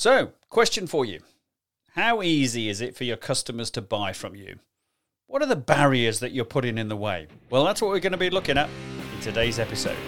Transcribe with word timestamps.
So, 0.00 0.32
question 0.48 0.86
for 0.86 1.04
you 1.04 1.20
How 1.94 2.22
easy 2.22 2.70
is 2.70 2.80
it 2.80 2.96
for 2.96 3.04
your 3.04 3.18
customers 3.18 3.70
to 3.72 3.82
buy 3.82 4.14
from 4.14 4.34
you? 4.34 4.58
What 5.26 5.42
are 5.42 5.46
the 5.46 5.56
barriers 5.56 6.20
that 6.20 6.32
you're 6.32 6.46
putting 6.46 6.78
in 6.78 6.88
the 6.88 6.96
way? 6.96 7.26
Well, 7.50 7.66
that's 7.66 7.82
what 7.82 7.90
we're 7.90 8.00
going 8.00 8.12
to 8.12 8.16
be 8.16 8.30
looking 8.30 8.56
at 8.56 8.70
in 9.14 9.20
today's 9.20 9.58
episode. 9.58 9.98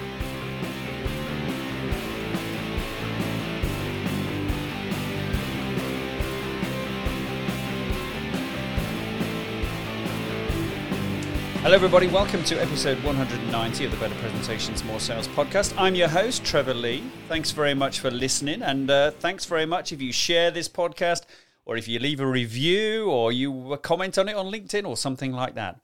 Hello, 11.62 11.76
everybody. 11.76 12.08
Welcome 12.08 12.42
to 12.46 12.60
episode 12.60 13.00
190 13.04 13.84
of 13.84 13.92
the 13.92 13.96
Better 13.98 14.16
Presentations, 14.16 14.82
More 14.82 14.98
Sales 14.98 15.28
podcast. 15.28 15.72
I'm 15.78 15.94
your 15.94 16.08
host, 16.08 16.44
Trevor 16.44 16.74
Lee. 16.74 17.04
Thanks 17.28 17.52
very 17.52 17.72
much 17.72 18.00
for 18.00 18.10
listening. 18.10 18.62
And 18.62 18.90
uh, 18.90 19.12
thanks 19.12 19.44
very 19.44 19.64
much 19.64 19.92
if 19.92 20.02
you 20.02 20.12
share 20.12 20.50
this 20.50 20.68
podcast 20.68 21.22
or 21.64 21.76
if 21.76 21.86
you 21.86 22.00
leave 22.00 22.18
a 22.18 22.26
review 22.26 23.08
or 23.08 23.30
you 23.30 23.78
comment 23.80 24.18
on 24.18 24.28
it 24.28 24.34
on 24.34 24.46
LinkedIn 24.46 24.84
or 24.84 24.96
something 24.96 25.30
like 25.30 25.54
that. 25.54 25.78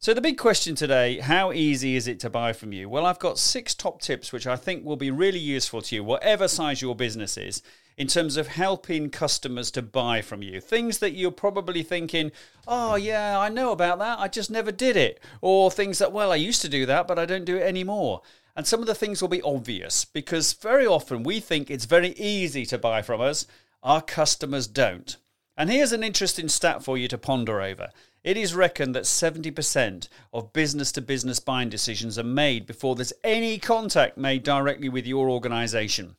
So, 0.00 0.14
the 0.14 0.20
big 0.20 0.38
question 0.38 0.76
today 0.76 1.18
how 1.18 1.50
easy 1.50 1.96
is 1.96 2.06
it 2.06 2.20
to 2.20 2.30
buy 2.30 2.52
from 2.52 2.72
you? 2.72 2.88
Well, 2.88 3.04
I've 3.04 3.18
got 3.18 3.36
six 3.36 3.74
top 3.74 4.00
tips 4.00 4.32
which 4.32 4.46
I 4.46 4.54
think 4.54 4.84
will 4.84 4.94
be 4.94 5.10
really 5.10 5.40
useful 5.40 5.82
to 5.82 5.96
you, 5.96 6.04
whatever 6.04 6.46
size 6.46 6.80
your 6.80 6.94
business 6.94 7.36
is 7.36 7.62
in 7.96 8.06
terms 8.06 8.36
of 8.36 8.46
helping 8.46 9.10
customers 9.10 9.72
to 9.72 9.82
buy 9.82 10.22
from 10.22 10.40
you. 10.40 10.60
Things 10.60 10.98
that 10.98 11.14
you're 11.14 11.32
probably 11.32 11.82
thinking, 11.82 12.30
oh, 12.68 12.94
yeah, 12.94 13.40
I 13.40 13.48
know 13.48 13.72
about 13.72 13.98
that, 13.98 14.20
I 14.20 14.28
just 14.28 14.52
never 14.52 14.70
did 14.70 14.96
it. 14.96 15.20
Or 15.40 15.68
things 15.68 15.98
that, 15.98 16.12
well, 16.12 16.30
I 16.30 16.36
used 16.36 16.62
to 16.62 16.68
do 16.68 16.86
that, 16.86 17.08
but 17.08 17.18
I 17.18 17.26
don't 17.26 17.44
do 17.44 17.56
it 17.56 17.62
anymore. 17.62 18.22
And 18.54 18.68
some 18.68 18.78
of 18.78 18.86
the 18.86 18.94
things 18.94 19.20
will 19.20 19.28
be 19.28 19.42
obvious 19.42 20.04
because 20.04 20.52
very 20.52 20.86
often 20.86 21.24
we 21.24 21.40
think 21.40 21.72
it's 21.72 21.86
very 21.86 22.10
easy 22.10 22.64
to 22.66 22.78
buy 22.78 23.02
from 23.02 23.20
us, 23.20 23.46
our 23.82 24.00
customers 24.00 24.68
don't. 24.68 25.16
And 25.56 25.68
here's 25.68 25.90
an 25.90 26.04
interesting 26.04 26.48
stat 26.48 26.84
for 26.84 26.96
you 26.96 27.08
to 27.08 27.18
ponder 27.18 27.60
over. 27.60 27.88
It 28.24 28.36
is 28.36 28.54
reckoned 28.54 28.94
that 28.94 29.04
70% 29.04 30.08
of 30.32 30.52
business 30.52 30.92
to 30.92 31.00
business 31.00 31.40
buying 31.40 31.68
decisions 31.68 32.18
are 32.18 32.24
made 32.24 32.66
before 32.66 32.94
there's 32.94 33.12
any 33.22 33.58
contact 33.58 34.18
made 34.18 34.42
directly 34.42 34.88
with 34.88 35.06
your 35.06 35.30
organization. 35.30 36.16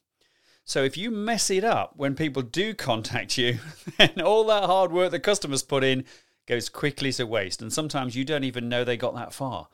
So 0.64 0.84
if 0.84 0.98
you 0.98 1.12
mess 1.12 1.50
it 1.50 1.64
up 1.64 1.94
when 1.98 2.16
people 2.16 2.42
do 2.42 2.74
contact 2.74 3.38
you, 3.38 3.60
then 3.98 4.22
all 4.22 4.46
that 4.46 4.66
hard 4.66 4.92
work 4.92 5.12
the 5.12 5.20
customers 5.20 5.64
put 5.64 5.84
in 5.84 6.06
goes 6.48 6.70
quickly 6.70 7.12
to 7.14 7.26
waste. 7.26 7.62
And 7.62 7.72
sometimes 7.72 8.16
you 8.16 8.24
don't 8.24 8.44
even 8.44 8.70
know 8.70 8.84
they 8.84 8.98
got 8.98 9.16
that 9.16 9.34
far. 9.34 9.68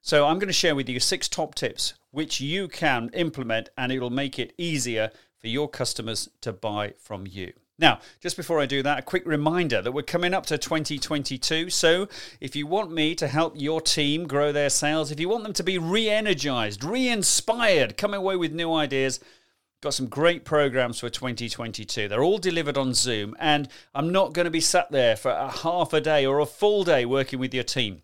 So 0.00 0.26
I'm 0.26 0.38
going 0.38 0.48
to 0.48 0.52
share 0.52 0.74
with 0.74 0.88
you 0.88 1.00
six 1.00 1.28
top 1.28 1.54
tips 1.54 1.94
which 2.10 2.40
you 2.40 2.68
can 2.68 3.10
implement 3.12 3.68
and 3.76 3.92
it'll 3.92 4.10
make 4.10 4.38
it 4.38 4.54
easier 4.56 5.10
for 5.38 5.48
your 5.48 5.68
customers 5.68 6.28
to 6.40 6.52
buy 6.52 6.94
from 6.98 7.26
you. 7.26 7.52
Now, 7.78 8.00
just 8.20 8.36
before 8.36 8.60
I 8.60 8.66
do 8.66 8.82
that, 8.82 8.98
a 8.98 9.02
quick 9.02 9.24
reminder 9.24 9.80
that 9.80 9.92
we're 9.92 10.02
coming 10.02 10.34
up 10.34 10.46
to 10.46 10.58
2022. 10.58 11.70
So, 11.70 12.08
if 12.40 12.56
you 12.56 12.66
want 12.66 12.90
me 12.90 13.14
to 13.14 13.28
help 13.28 13.54
your 13.56 13.80
team 13.80 14.26
grow 14.26 14.50
their 14.50 14.70
sales, 14.70 15.12
if 15.12 15.20
you 15.20 15.28
want 15.28 15.44
them 15.44 15.52
to 15.52 15.62
be 15.62 15.78
re 15.78 16.10
energized, 16.10 16.82
re 16.82 17.08
inspired, 17.08 17.96
come 17.96 18.14
away 18.14 18.36
with 18.36 18.52
new 18.52 18.72
ideas, 18.72 19.20
Got 19.80 19.94
some 19.94 20.08
great 20.08 20.44
programs 20.44 20.98
for 20.98 21.08
2022. 21.08 22.08
They're 22.08 22.24
all 22.24 22.38
delivered 22.38 22.76
on 22.76 22.94
Zoom, 22.94 23.36
and 23.38 23.68
I'm 23.94 24.10
not 24.10 24.32
going 24.32 24.46
to 24.46 24.50
be 24.50 24.60
sat 24.60 24.90
there 24.90 25.14
for 25.14 25.30
a 25.30 25.48
half 25.48 25.92
a 25.92 26.00
day 26.00 26.26
or 26.26 26.40
a 26.40 26.46
full 26.46 26.82
day 26.82 27.04
working 27.04 27.38
with 27.38 27.54
your 27.54 27.62
team. 27.62 28.02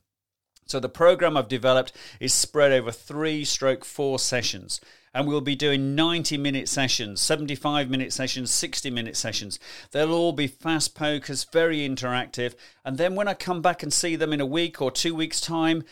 So 0.67 0.81
the 0.81 0.89
program 0.89 1.37
I've 1.37 1.49
developed 1.49 1.93
is 2.21 2.33
spread 2.33 2.73
over 2.73 2.91
three 2.91 3.45
stroke 3.45 3.85
four 3.85 4.19
sessions. 4.19 4.81
And 5.13 5.29
we'll 5.29 5.41
be 5.41 5.55
doing 5.55 5.95
90 5.95 6.37
minute 6.39 6.69
sessions, 6.69 7.21
75 7.21 7.89
minute 7.89 8.13
sessions, 8.13 8.51
60 8.51 8.91
minute 8.91 9.17
sessions. 9.17 9.61
They'll 9.93 10.13
all 10.13 10.33
be 10.33 10.49
fast 10.49 10.97
pokers, 10.97 11.45
very 11.45 11.89
interactive. 11.89 12.55
And 12.85 12.99
then 12.99 13.15
when 13.15 13.29
I 13.29 13.35
come 13.35 13.63
back 13.63 13.83
and 13.83 13.93
see 13.93 14.17
them 14.17 14.33
in 14.33 14.41
a 14.41 14.47
week 14.47 14.83
or 14.83 14.91
two 14.91 15.15
weeks' 15.15 15.41
time, 15.41 15.85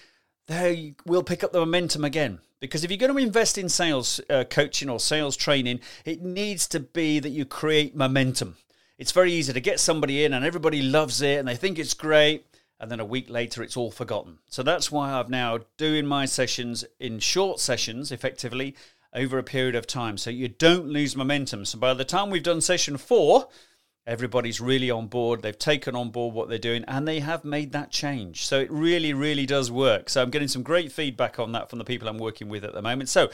they 0.48 0.94
will 1.06 1.22
pick 1.22 1.44
up 1.44 1.52
the 1.52 1.60
momentum 1.60 2.04
again. 2.04 2.40
Because 2.58 2.84
if 2.84 2.90
you're 2.90 2.98
going 2.98 3.12
to 3.12 3.18
invest 3.18 3.58
in 3.58 3.68
sales 3.68 4.20
uh, 4.28 4.44
coaching 4.44 4.88
or 4.88 4.98
sales 4.98 5.36
training, 5.36 5.80
it 6.04 6.22
needs 6.22 6.66
to 6.68 6.80
be 6.80 7.20
that 7.20 7.30
you 7.30 7.44
create 7.44 7.94
momentum. 7.94 8.56
It's 8.98 9.12
very 9.12 9.32
easy 9.32 9.52
to 9.52 9.60
get 9.60 9.80
somebody 9.80 10.24
in 10.24 10.32
and 10.32 10.44
everybody 10.44 10.82
loves 10.82 11.22
it 11.22 11.38
and 11.38 11.48
they 11.48 11.56
think 11.56 11.78
it's 11.78 11.94
great. 11.94 12.46
And 12.82 12.90
then 12.90 13.00
a 13.00 13.04
week 13.04 13.30
later, 13.30 13.62
it's 13.62 13.76
all 13.76 13.90
forgotten. 13.90 14.40
So 14.48 14.62
that's 14.62 14.92
why 14.92 15.12
I've 15.12 15.30
now 15.30 15.60
doing 15.78 16.04
my 16.04 16.26
sessions 16.26 16.84
in 16.98 17.20
short 17.20 17.60
sessions, 17.60 18.12
effectively, 18.12 18.74
over 19.14 19.38
a 19.38 19.44
period 19.44 19.76
of 19.76 19.86
time. 19.86 20.18
So 20.18 20.28
you 20.28 20.48
don't 20.48 20.88
lose 20.88 21.16
momentum. 21.16 21.64
So 21.64 21.78
by 21.78 21.94
the 21.94 22.04
time 22.04 22.28
we've 22.28 22.42
done 22.42 22.60
session 22.60 22.96
four, 22.96 23.48
Everybody's 24.04 24.60
really 24.60 24.90
on 24.90 25.06
board. 25.06 25.42
They've 25.42 25.56
taken 25.56 25.94
on 25.94 26.10
board 26.10 26.34
what 26.34 26.48
they're 26.48 26.58
doing 26.58 26.84
and 26.88 27.06
they 27.06 27.20
have 27.20 27.44
made 27.44 27.70
that 27.72 27.92
change. 27.92 28.44
So 28.44 28.58
it 28.58 28.68
really, 28.68 29.14
really 29.14 29.46
does 29.46 29.70
work. 29.70 30.10
So 30.10 30.20
I'm 30.20 30.30
getting 30.30 30.48
some 30.48 30.64
great 30.64 30.90
feedback 30.90 31.38
on 31.38 31.52
that 31.52 31.70
from 31.70 31.78
the 31.78 31.84
people 31.84 32.08
I'm 32.08 32.18
working 32.18 32.48
with 32.48 32.64
at 32.64 32.74
the 32.74 32.82
moment. 32.82 33.10
So 33.10 33.30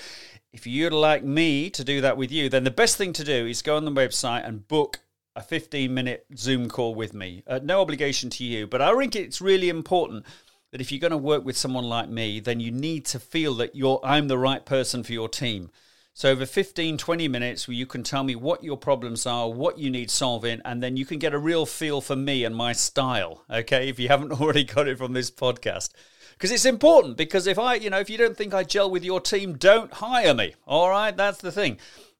if 0.53 0.67
you'd 0.67 0.93
like 0.93 1.25
me 1.25 1.71
to 1.71 1.83
do 1.83 2.03
that 2.03 2.19
with 2.19 2.31
you, 2.31 2.51
then 2.51 2.65
the 2.65 2.71
best 2.71 2.99
thing 2.99 3.15
to 3.15 3.25
do 3.25 3.47
is 3.47 3.63
go 3.63 3.79
on 3.79 3.87
the 3.87 3.91
website 3.91 4.47
and 4.47 4.69
book 4.69 5.01
a 5.39 5.43
15 5.43 5.95
minute 5.95 6.27
Zoom 6.37 6.69
call 6.69 6.97
with 6.97 7.15
me. 7.15 7.45
Uh, 7.47 7.61
no 7.63 7.81
obligation 7.81 8.29
to 8.29 8.45
you, 8.45 8.67
but 8.67 8.83
I 8.83 8.93
think 8.97 9.15
it's 9.15 9.41
really 9.41 9.69
important 9.69 10.27
that 10.73 10.81
if 10.81 10.91
you're 10.91 11.01
going 11.01 11.13
to 11.13 11.17
work 11.17 11.45
with 11.45 11.57
someone 11.57 11.85
like 11.85 12.09
me, 12.09 12.41
then 12.41 12.59
you 12.59 12.73
need 12.73 13.07
to 13.07 13.21
feel 13.21 13.55
that 13.55 13.77
you're 13.77 14.01
I'm 14.03 14.27
the 14.27 14.37
right 14.37 14.67
person 14.67 15.05
for 15.05 15.13
your 15.13 15.29
team. 15.29 15.71
So, 16.13 16.31
over 16.31 16.45
15, 16.45 16.99
20 16.99 17.29
minutes, 17.29 17.69
where 17.69 17.77
you 17.77 17.87
can 17.87 18.03
tell 18.03 18.25
me 18.25 18.35
what 18.35 18.65
your 18.65 18.77
problems 18.77 19.25
are, 19.27 19.49
what 19.49 19.79
you 19.79 19.89
need 19.89 20.11
solving, 20.11 20.61
and 20.65 20.83
then 20.83 20.97
you 20.97 21.07
can 21.07 21.21
get 21.21 21.33
a 21.33 21.39
real 21.39 21.65
feel 21.65 22.01
for 22.01 22.17
me 22.17 22.43
and 22.43 22.57
my 22.57 22.73
style, 22.73 23.45
okay, 23.49 23.89
if 23.89 24.01
you 24.01 24.09
haven't 24.09 24.33
already 24.41 24.65
got 24.65 24.89
it 24.89 24.99
from 24.99 25.13
this 25.13 25.31
podcast. 25.31 25.91
Because 26.33 26.51
it's 26.51 26.65
important, 26.65 27.17
because 27.17 27.47
if 27.47 27.61
I, 27.61 27.75
you 27.75 27.91
know, 27.91 28.01
if 28.01 28.11
you 28.11 28.19
don't 28.19 28.37
think 28.37 28.53
I 28.53 28.65
gel 28.65 28.91
with 28.91 29.05
your 29.05 29.21
team, 29.21 29.55
don't 29.57 29.93
hire 29.93 30.35
me, 30.35 30.57
all 30.67 30.91
right? 30.91 31.17
That's 31.17 31.39
the 31.41 31.53
thing. 31.53 31.79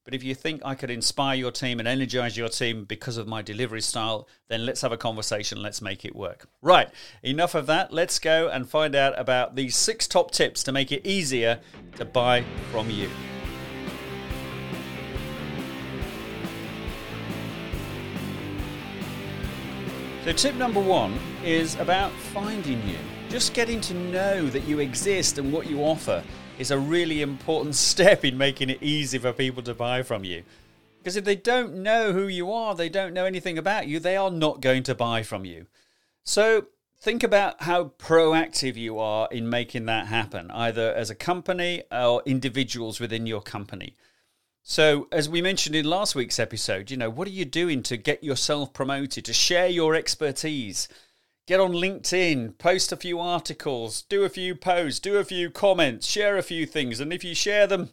But 0.09 0.15
if 0.15 0.25
you 0.25 0.35
think 0.35 0.63
I 0.65 0.75
could 0.75 0.89
inspire 0.89 1.37
your 1.37 1.51
team 1.51 1.81
and 1.81 1.87
energize 1.87 2.35
your 2.35 2.49
team 2.49 2.87
because 2.87 3.19
of 3.19 3.29
my 3.29 3.43
delivery 3.43 3.83
style, 3.83 4.27
then 4.49 4.65
let's 4.65 4.81
have 4.81 4.91
a 4.91 4.97
conversation. 4.97 5.61
Let's 5.61 5.83
make 5.83 6.03
it 6.03 6.17
work. 6.17 6.49
Right, 6.63 6.89
enough 7.23 7.55
of 7.55 7.67
that. 7.67 7.93
Let's 7.93 8.19
go 8.19 8.49
and 8.49 8.67
find 8.67 8.95
out 8.95 9.13
about 9.21 9.55
these 9.55 9.77
six 9.77 10.09
top 10.09 10.31
tips 10.31 10.63
to 10.63 10.73
make 10.73 10.93
it 10.93 11.07
easier 11.07 11.61
to 11.97 12.07
buy 12.07 12.43
from 12.73 12.89
you. 12.89 13.11
So, 20.25 20.33
tip 20.33 20.55
number 20.55 20.81
one 20.81 21.19
is 21.45 21.75
about 21.75 22.13
finding 22.13 22.81
you. 22.89 22.97
Just 23.29 23.53
getting 23.53 23.79
to 23.83 23.93
know 23.93 24.47
that 24.47 24.65
you 24.65 24.79
exist 24.79 25.37
and 25.37 25.53
what 25.53 25.69
you 25.69 25.81
offer 25.81 26.25
is 26.59 26.71
a 26.71 26.79
really 26.79 27.23
important 27.23 27.75
step 27.91 28.25
in 28.25 28.37
making 28.37 28.71
it 28.71 28.83
easy 28.83 29.19
for 29.19 29.33
people 29.33 29.63
to 29.63 29.75
buy 29.75 30.03
from 30.03 30.25
you. 30.25 30.43
Because 30.99 31.17
if 31.17 31.25
they 31.25 31.37
don't 31.37 31.75
know 31.77 32.13
who 32.13 32.27
you 32.27 32.53
are, 32.53 32.75
they 32.75 32.89
don't 32.89 33.15
know 33.15 33.25
anything 33.25 33.57
about 33.57 33.87
you, 33.87 33.99
they 33.99 34.17
are 34.17 34.31
not 34.31 34.61
going 34.61 34.83
to 34.85 34.95
buy 34.95 35.23
from 35.23 35.45
you. 35.45 35.67
So, 36.25 36.67
think 37.01 37.23
about 37.23 37.63
how 37.63 37.93
proactive 37.99 38.77
you 38.77 38.99
are 38.99 39.29
in 39.31 39.49
making 39.49 39.87
that 39.87 40.09
happen, 40.09 40.51
either 40.51 40.93
as 40.93 41.09
a 41.09 41.15
company 41.15 41.85
or 41.93 42.23
individuals 42.27 43.01
within 43.01 43.27
your 43.27 43.41
company. 43.41 43.95
So, 44.63 45.09
as 45.11 45.29
we 45.29 45.41
mentioned 45.41 45.77
in 45.77 45.87
last 45.87 46.15
week's 46.15 46.39
episode, 46.39 46.91
you 46.91 46.99
know, 46.99 47.09
what 47.09 47.27
are 47.27 47.31
you 47.33 47.47
doing 47.47 47.83
to 47.85 47.97
get 47.97 48.23
yourself 48.23 48.75
promoted, 48.75 49.25
to 49.25 49.33
share 49.33 49.69
your 49.69 49.95
expertise? 49.95 50.89
Get 51.49 51.61
on 51.61 51.73
LinkedIn, 51.73 52.59
post 52.59 52.93
a 52.93 52.97
few 52.99 53.19
articles, 53.19 54.03
do 54.03 54.23
a 54.23 54.29
few 54.29 54.55
posts, 54.55 55.01
do 55.01 55.17
a 55.17 55.25
few 55.25 55.49
comments, 55.51 56.07
share 56.07 56.37
a 56.37 56.43
few 56.43 56.67
things. 56.67 57.01
And 57.01 57.11
if 57.11 57.25
you 57.25 57.35
share 57.35 57.67
them, 57.67 57.89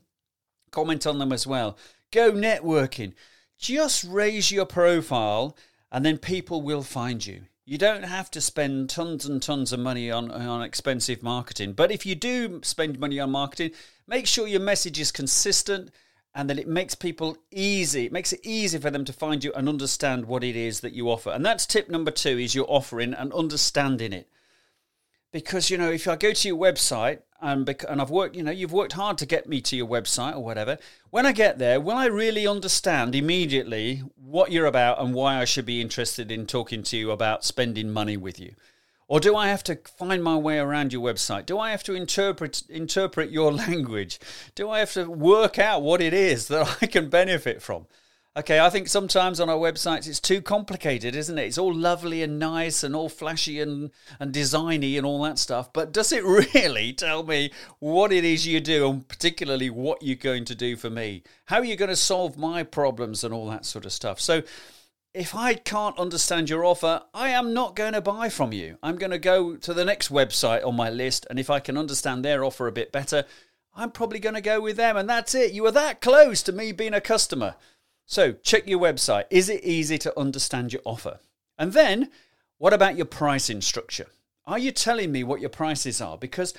comment 0.72 1.08
on 1.08 1.20
them 1.20 1.32
as 1.32 1.48
well. 1.48 1.78
Go 2.12 2.34
networking. 2.34 3.14
Just 3.58 4.04
raise 4.04 4.52
your 4.52 4.66
profile 4.66 5.56
and 5.90 6.06
then 6.06 6.18
people 6.18 6.64
will 6.64 6.84
find 6.84 7.26
you. 7.26 7.44
You 7.64 7.78
don't 7.78 8.03
have 8.03 8.29
to 8.32 8.41
spend 8.41 8.90
tons 8.90 9.26
and 9.26 9.41
tons 9.41 9.72
of 9.72 9.79
money 9.79 10.12
on, 10.12 10.32
on 10.32 10.62
expensive 10.62 11.24
marketing. 11.24 11.72
But 11.72 11.91
if 11.91 12.06
you 12.06 12.14
do 12.14 12.59
spend 12.62 13.00
money 13.00 13.22
on 13.22 13.32
marketing, 13.32 13.72
make 14.06 14.28
sure 14.28 14.47
your 14.47 14.59
message 14.59 15.00
is 15.00 15.14
consistent 15.14 15.91
and 16.35 16.49
then 16.49 16.59
it 16.59 16.67
makes 16.67 16.93
people 16.93 17.37
easy. 17.49 18.05
It 18.05 18.11
makes 18.11 18.34
it 18.34 18.41
easy 18.43 18.78
for 18.78 18.91
them 18.91 19.05
to 19.05 19.14
find 19.14 19.41
you 19.41 19.53
and 19.53 19.70
understand 19.70 20.26
what 20.26 20.43
it 20.43 20.58
is 20.58 20.82
that 20.82 20.93
you 20.93 21.09
offer. 21.09 21.32
And 21.32 21.46
that's 21.46 21.66
tip 21.66 21.90
number 21.90 22.11
two: 22.11 22.37
is 22.37 22.53
your 22.53 22.66
offering 22.67 23.14
and 23.14 23.32
understanding 23.34 24.11
it. 24.11 24.29
Because 25.32 25.70
you 25.70 25.78
know, 25.78 25.90
if 25.90 26.08
I 26.08 26.17
go 26.17 26.34
to 26.34 26.47
your 26.47 26.58
website 26.58 27.20
and 27.41 27.67
and 27.87 28.02
I've 28.02 28.09
worked, 28.09 28.35
you 28.35 28.43
know, 28.43 28.52
you've 28.52 28.73
worked 28.73 28.93
hard 28.93 29.17
to 29.20 29.26
get 29.26 29.47
me 29.47 29.61
to 29.61 29.78
your 29.78 29.87
website 29.87 30.35
or 30.35 30.43
whatever. 30.43 30.78
When 31.09 31.26
I 31.26 31.32
get 31.32 31.58
there, 31.58 31.79
will 31.79 31.96
I 31.96 32.08
really 32.08 32.46
understand 32.46 33.16
immediately 33.16 34.03
what 34.16 34.52
you're 34.52 34.66
about 34.66 35.02
and 35.02 35.14
why 35.14 35.38
I 35.38 35.46
should 35.46 35.66
be 35.66 35.79
interested 35.79 36.31
in 36.31 36.47
talking 36.47 36.84
to 36.84 36.97
you 36.97 37.11
about 37.11 37.46
spending 37.46 37.91
money 37.91 38.17
with 38.17 38.40
you? 38.40 38.55
Or 39.07 39.19
do 39.19 39.35
I 39.35 39.49
have 39.49 39.63
to 39.66 39.78
find 39.97 40.23
my 40.23 40.35
way 40.35 40.57
around 40.57 40.91
your 40.91 41.02
website? 41.03 41.46
Do 41.46 41.59
I 41.59 41.72
have 41.72 41.84
to 41.84 41.93
interpret 41.93 42.63
interpret 42.69 43.29
your 43.29 43.52
language? 43.66 44.19
Do 44.55 44.69
I 44.69 44.79
have 44.79 44.93
to 44.93 45.09
work 45.09 45.59
out 45.59 45.84
what 45.84 46.02
it 46.02 46.13
is 46.13 46.47
that 46.47 46.78
I 46.81 46.87
can 46.87 47.09
benefit 47.09 47.61
from? 47.61 47.85
Okay, 48.37 48.59
I 48.59 48.69
think 48.69 48.90
sometimes 48.90 49.40
on 49.40 49.49
our 49.49 49.55
websites 49.55 50.09
it's 50.09 50.19
too 50.19 50.41
complicated, 50.41 51.16
isn't 51.16 51.37
it? 51.37 51.46
It's 51.46 51.57
all 51.57 51.73
lovely 51.73 52.22
and 52.22 52.37
nice 52.37 52.84
and 52.84 52.93
all 52.93 53.07
flashy 53.07 53.61
and, 53.61 53.91
and 54.19 54.34
designy 54.34 54.97
and 54.97 55.05
all 55.05 55.23
that 55.23 55.40
stuff. 55.40 55.72
But 55.72 55.93
does 55.93 56.11
it 56.11 56.22
really 56.53 56.91
tell 56.91 57.23
me 57.23 57.52
what 57.79 58.11
it 58.11 58.25
is 58.25 58.46
you 58.46 58.59
do 58.59 58.90
and 58.90 59.07
particularly 59.07 59.69
what 59.69 60.03
you're 60.03 60.17
going 60.17 60.43
to 60.46 60.55
do 60.55 60.75
for 60.75 60.90
me? 60.90 61.23
How 61.46 61.59
are 61.59 61.63
you 61.63 61.78
going 61.78 61.90
to 61.90 61.96
solve 61.96 62.37
my 62.37 62.63
problems 62.63 63.23
and 63.23 63.34
all 63.34 63.47
that 63.52 63.66
sort 63.66 63.85
of 63.85 63.93
stuff? 63.93 64.19
So 64.19 64.43
if 65.16 65.34
I 65.34 65.53
can't 65.53 65.97
understand 65.97 66.50
your 66.50 66.66
offer, 66.66 67.02
I 67.14 67.29
am 67.29 67.53
not 67.53 67.76
going 67.76 67.94
to 67.94 68.02
buy 68.02 68.28
from 68.28 68.52
you. 68.52 68.78
I'm 68.84 68.97
going 68.97 69.12
to 69.12 69.17
go 69.17 69.56
to 69.56 69.73
the 69.73 69.85
next 69.85 70.09
website 70.09 70.66
on 70.66 70.76
my 70.76 70.90
list. 70.90 71.26
And 71.29 71.40
if 71.40 71.50
I 71.50 71.62
can 71.62 71.78
understand 71.78 72.23
their 72.23 72.44
offer 72.44 72.67
a 72.67 72.73
bit 72.73 72.91
better, 72.91 73.23
I'm 73.73 73.91
probably 73.91 74.20
going 74.20 74.35
to 74.35 74.41
go 74.41 74.59
with 74.59 74.76
them. 74.76 74.97
And 74.97 75.09
that's 75.09 75.34
it. 75.34 75.53
You 75.53 75.66
are 75.67 75.72
that 75.72 76.02
close 76.02 76.44
to 76.44 76.52
me 76.52 76.73
being 76.73 76.94
a 76.94 77.00
customer. 77.00 77.56
So 78.06 78.34
check 78.34 78.67
your 78.67 78.79
website. 78.79 79.23
Is 79.29 79.47
it 79.47 79.64
easy 79.64 79.97
to 80.00 80.20
understand 80.20 80.73
your 80.73 80.82
offer? 80.84 81.20
And 81.58 81.72
then, 81.72 82.12
what 82.58 82.73
about 82.73 82.97
your 82.97 83.06
pricing 83.06 83.62
structure? 83.62 84.08
Are 84.46 84.59
you 84.59 84.72
telling 84.72 85.14
me 85.14 85.23
what 85.23 85.40
your 85.40 85.50
prices 85.50 86.02
are? 86.02 86.17
Because 86.17 86.53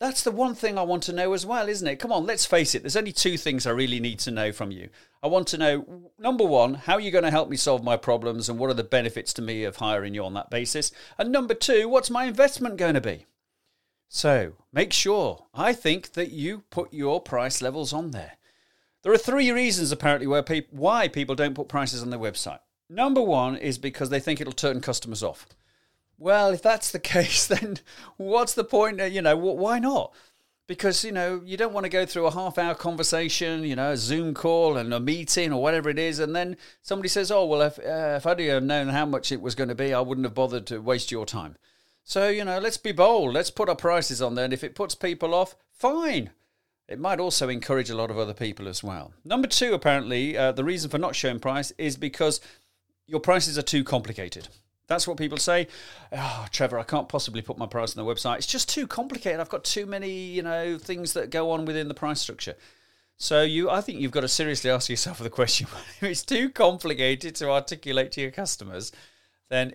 that's 0.00 0.22
the 0.22 0.30
one 0.30 0.54
thing 0.54 0.78
I 0.78 0.82
want 0.82 1.02
to 1.04 1.12
know 1.12 1.32
as 1.32 1.44
well, 1.44 1.68
isn't 1.68 1.86
it? 1.86 1.98
Come 1.98 2.12
on, 2.12 2.24
let's 2.24 2.46
face 2.46 2.74
it. 2.74 2.82
There's 2.82 2.96
only 2.96 3.12
two 3.12 3.36
things 3.36 3.66
I 3.66 3.70
really 3.70 3.98
need 3.98 4.20
to 4.20 4.30
know 4.30 4.52
from 4.52 4.70
you. 4.70 4.90
I 5.22 5.26
want 5.26 5.48
to 5.48 5.58
know 5.58 6.10
number 6.18 6.44
one, 6.44 6.74
how 6.74 6.94
are 6.94 7.00
you 7.00 7.10
going 7.10 7.24
to 7.24 7.30
help 7.30 7.48
me 7.48 7.56
solve 7.56 7.82
my 7.82 7.96
problems 7.96 8.48
and 8.48 8.58
what 8.58 8.70
are 8.70 8.74
the 8.74 8.84
benefits 8.84 9.32
to 9.34 9.42
me 9.42 9.64
of 9.64 9.76
hiring 9.76 10.14
you 10.14 10.24
on 10.24 10.34
that 10.34 10.50
basis? 10.50 10.92
And 11.18 11.32
number 11.32 11.54
two, 11.54 11.88
what's 11.88 12.10
my 12.10 12.24
investment 12.24 12.76
going 12.76 12.94
to 12.94 13.00
be? 13.00 13.26
So 14.08 14.54
make 14.72 14.92
sure, 14.92 15.46
I 15.52 15.72
think, 15.72 16.12
that 16.12 16.30
you 16.30 16.62
put 16.70 16.92
your 16.92 17.20
price 17.20 17.60
levels 17.60 17.92
on 17.92 18.12
there. 18.12 18.38
There 19.02 19.12
are 19.12 19.18
three 19.18 19.50
reasons 19.50 19.92
apparently 19.92 20.26
where 20.26 20.42
pe- 20.42 20.66
why 20.70 21.08
people 21.08 21.34
don't 21.34 21.54
put 21.54 21.68
prices 21.68 22.02
on 22.02 22.10
their 22.10 22.18
website. 22.18 22.60
Number 22.88 23.20
one 23.20 23.56
is 23.56 23.78
because 23.78 24.10
they 24.10 24.20
think 24.20 24.40
it'll 24.40 24.52
turn 24.52 24.80
customers 24.80 25.22
off. 25.22 25.46
Well, 26.18 26.50
if 26.50 26.62
that's 26.62 26.90
the 26.90 26.98
case, 27.16 27.46
then 27.46 27.78
what's 28.16 28.54
the 28.54 28.64
point? 28.64 29.00
You 29.00 29.22
know, 29.22 29.36
why 29.36 29.78
not? 29.78 30.12
Because 30.66 31.02
you 31.02 31.12
know 31.12 31.40
you 31.46 31.56
don't 31.56 31.72
want 31.72 31.84
to 31.84 31.90
go 31.90 32.04
through 32.04 32.26
a 32.26 32.30
half-hour 32.30 32.74
conversation, 32.74 33.64
you 33.64 33.74
know, 33.74 33.92
a 33.92 33.96
Zoom 33.96 34.34
call 34.34 34.76
and 34.76 34.92
a 34.92 35.00
meeting 35.00 35.50
or 35.50 35.62
whatever 35.62 35.88
it 35.88 35.98
is, 35.98 36.18
and 36.18 36.36
then 36.36 36.58
somebody 36.82 37.08
says, 37.08 37.30
"Oh, 37.30 37.46
well, 37.46 37.62
if 37.62 37.78
uh, 37.78 38.16
if 38.16 38.26
I'd 38.26 38.40
have 38.40 38.62
known 38.62 38.88
how 38.88 39.06
much 39.06 39.32
it 39.32 39.40
was 39.40 39.54
going 39.54 39.70
to 39.70 39.74
be, 39.74 39.94
I 39.94 40.00
wouldn't 40.00 40.26
have 40.26 40.34
bothered 40.34 40.66
to 40.66 40.82
waste 40.82 41.10
your 41.10 41.24
time." 41.24 41.56
So 42.04 42.28
you 42.28 42.44
know, 42.44 42.58
let's 42.58 42.76
be 42.76 42.92
bold. 42.92 43.32
Let's 43.32 43.50
put 43.50 43.70
our 43.70 43.76
prices 43.76 44.20
on 44.20 44.34
there, 44.34 44.44
and 44.44 44.52
if 44.52 44.62
it 44.62 44.74
puts 44.74 44.94
people 44.94 45.32
off, 45.32 45.56
fine. 45.72 46.32
It 46.86 46.98
might 46.98 47.20
also 47.20 47.48
encourage 47.48 47.90
a 47.90 47.96
lot 47.96 48.10
of 48.10 48.18
other 48.18 48.34
people 48.34 48.66
as 48.66 48.82
well. 48.82 49.12
Number 49.24 49.46
two, 49.46 49.74
apparently, 49.74 50.36
uh, 50.36 50.52
the 50.52 50.64
reason 50.64 50.90
for 50.90 50.98
not 50.98 51.14
showing 51.14 51.38
price 51.38 51.70
is 51.78 51.96
because 51.96 52.40
your 53.06 53.20
prices 53.20 53.58
are 53.58 53.62
too 53.62 53.84
complicated. 53.84 54.48
That's 54.88 55.06
what 55.06 55.18
people 55.18 55.38
say. 55.38 55.68
Oh, 56.12 56.46
Trevor, 56.50 56.78
I 56.78 56.82
can't 56.82 57.08
possibly 57.08 57.42
put 57.42 57.58
my 57.58 57.66
price 57.66 57.96
on 57.96 58.04
the 58.04 58.10
website. 58.10 58.38
It's 58.38 58.46
just 58.46 58.70
too 58.70 58.86
complicated. 58.86 59.38
I've 59.38 59.50
got 59.50 59.64
too 59.64 59.84
many, 59.84 60.10
you 60.10 60.42
know, 60.42 60.78
things 60.78 61.12
that 61.12 61.30
go 61.30 61.50
on 61.50 61.66
within 61.66 61.88
the 61.88 61.94
price 61.94 62.20
structure. 62.20 62.56
So 63.18 63.42
you, 63.42 63.68
I 63.68 63.82
think 63.82 64.00
you've 64.00 64.12
got 64.12 64.22
to 64.22 64.28
seriously 64.28 64.70
ask 64.70 64.88
yourself 64.88 65.18
the 65.18 65.28
question: 65.30 65.66
if 66.00 66.02
it's 66.02 66.22
too 66.22 66.48
complicated 66.48 67.34
to 67.36 67.50
articulate 67.50 68.12
to 68.12 68.22
your 68.22 68.30
customers, 68.30 68.90
then 69.50 69.74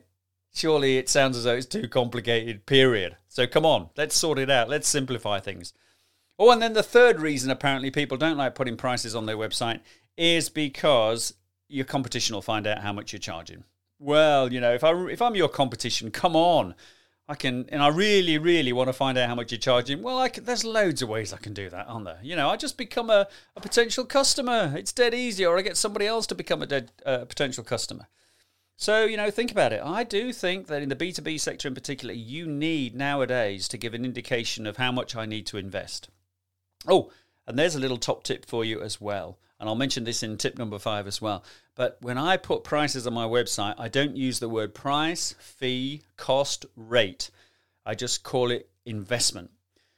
surely 0.53 0.97
it 0.97 1.09
sounds 1.09 1.37
as 1.37 1.43
though 1.43 1.55
it's 1.55 1.67
too 1.67 1.87
complicated. 1.87 2.65
Period. 2.65 3.17
So 3.27 3.45
come 3.45 3.65
on, 3.65 3.89
let's 3.95 4.15
sort 4.15 4.39
it 4.39 4.49
out. 4.49 4.67
Let's 4.67 4.87
simplify 4.87 5.39
things. 5.39 5.73
Oh, 6.39 6.49
and 6.49 6.61
then 6.61 6.73
the 6.73 6.81
third 6.81 7.19
reason 7.19 7.51
apparently 7.51 7.91
people 7.91 8.17
don't 8.17 8.37
like 8.37 8.55
putting 8.55 8.77
prices 8.77 9.15
on 9.15 9.27
their 9.27 9.37
website 9.37 9.81
is 10.17 10.49
because 10.49 11.35
your 11.67 11.85
competition 11.85 12.33
will 12.33 12.41
find 12.41 12.65
out 12.65 12.79
how 12.79 12.93
much 12.93 13.13
you're 13.13 13.19
charging. 13.19 13.63
Well, 14.03 14.51
you 14.51 14.59
know, 14.59 14.73
if 14.73 14.83
I 14.83 14.91
if 15.05 15.21
I'm 15.21 15.35
your 15.35 15.47
competition, 15.47 16.11
come 16.11 16.35
on. 16.35 16.75
I 17.25 17.35
can, 17.35 17.69
and 17.69 17.81
I 17.81 17.87
really, 17.87 18.37
really 18.37 18.73
want 18.73 18.89
to 18.89 18.93
find 18.93 19.17
out 19.17 19.29
how 19.29 19.35
much 19.35 19.53
you're 19.53 19.59
charging. 19.59 20.01
Well, 20.01 20.19
I 20.19 20.27
can, 20.27 20.43
there's 20.43 20.65
loads 20.65 21.01
of 21.01 21.07
ways 21.07 21.31
I 21.31 21.37
can 21.37 21.53
do 21.53 21.69
that, 21.69 21.87
aren't 21.87 22.03
there? 22.03 22.19
You 22.21 22.35
know, 22.35 22.49
I 22.49 22.57
just 22.57 22.77
become 22.77 23.09
a, 23.09 23.29
a 23.55 23.61
potential 23.61 24.03
customer. 24.03 24.73
It's 24.75 24.91
dead 24.91 25.13
easy, 25.13 25.45
or 25.45 25.57
I 25.57 25.61
get 25.61 25.77
somebody 25.77 26.05
else 26.05 26.27
to 26.27 26.35
become 26.35 26.61
a 26.61 26.65
dead 26.65 26.91
uh, 27.05 27.23
potential 27.23 27.63
customer. 27.63 28.09
So, 28.75 29.05
you 29.05 29.15
know, 29.15 29.31
think 29.31 29.51
about 29.51 29.71
it. 29.71 29.81
I 29.81 30.03
do 30.03 30.33
think 30.33 30.67
that 30.67 30.81
in 30.81 30.89
the 30.89 30.97
B2B 30.97 31.39
sector 31.39 31.69
in 31.69 31.73
particular, 31.73 32.13
you 32.13 32.45
need 32.45 32.93
nowadays 32.93 33.69
to 33.69 33.77
give 33.77 33.93
an 33.93 34.03
indication 34.03 34.67
of 34.67 34.75
how 34.75 34.91
much 34.91 35.15
I 35.15 35.25
need 35.25 35.45
to 35.47 35.57
invest. 35.57 36.09
Oh, 36.85 37.09
and 37.47 37.57
there's 37.57 37.75
a 37.75 37.79
little 37.79 37.97
top 37.97 38.23
tip 38.23 38.45
for 38.45 38.65
you 38.65 38.81
as 38.81 38.99
well. 38.99 39.39
And 39.63 39.69
I'll 39.69 39.75
mention 39.75 40.03
this 40.03 40.23
in 40.23 40.35
tip 40.35 40.57
number 40.57 40.77
five 40.77 41.07
as 41.07 41.21
well. 41.21 41.41
But 41.73 41.97
when 42.01 42.17
I 42.17 42.35
put 42.35 42.65
prices 42.65 43.07
on 43.07 43.13
my 43.13 43.25
website, 43.25 43.75
I 43.77 43.87
don't 43.87 44.17
use 44.17 44.39
the 44.39 44.49
word 44.49 44.75
price, 44.75 45.35
fee, 45.39 46.01
cost, 46.17 46.65
rate. 46.75 47.31
I 47.85 47.95
just 47.95 48.23
call 48.23 48.51
it 48.51 48.69
investment. 48.85 49.51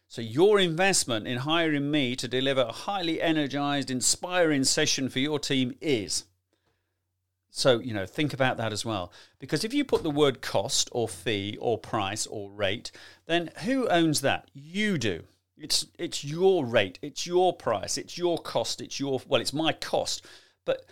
So, 0.07 0.21
your 0.21 0.59
investment 0.59 1.27
in 1.27 1.39
hiring 1.39 1.89
me 1.89 2.15
to 2.15 2.27
deliver 2.27 2.61
a 2.61 2.71
highly 2.71 3.19
energized, 3.19 3.89
inspiring 3.89 4.65
session 4.65 5.09
for 5.09 5.17
your 5.17 5.39
team 5.39 5.73
is. 5.81 6.25
So, 7.49 7.79
you 7.79 7.95
know, 7.95 8.05
think 8.05 8.35
about 8.35 8.57
that 8.57 8.71
as 8.71 8.85
well. 8.85 9.11
Because 9.39 9.63
if 9.63 9.73
you 9.73 9.83
put 9.83 10.03
the 10.03 10.11
word 10.11 10.43
cost 10.43 10.89
or 10.91 11.09
fee 11.09 11.57
or 11.59 11.79
price 11.79 12.27
or 12.27 12.51
rate, 12.51 12.91
then 13.25 13.49
who 13.63 13.87
owns 13.87 14.21
that? 14.21 14.47
You 14.53 14.99
do. 14.99 15.23
It's 15.57 15.87
it's 15.97 16.23
your 16.23 16.65
rate, 16.65 16.99
it's 17.01 17.25
your 17.25 17.53
price, 17.53 17.97
it's 17.97 18.17
your 18.17 18.37
cost, 18.37 18.81
it's 18.81 18.99
your 18.99 19.21
well, 19.27 19.41
it's 19.41 19.53
my 19.53 19.71
cost. 19.73 20.25
But 20.65 20.85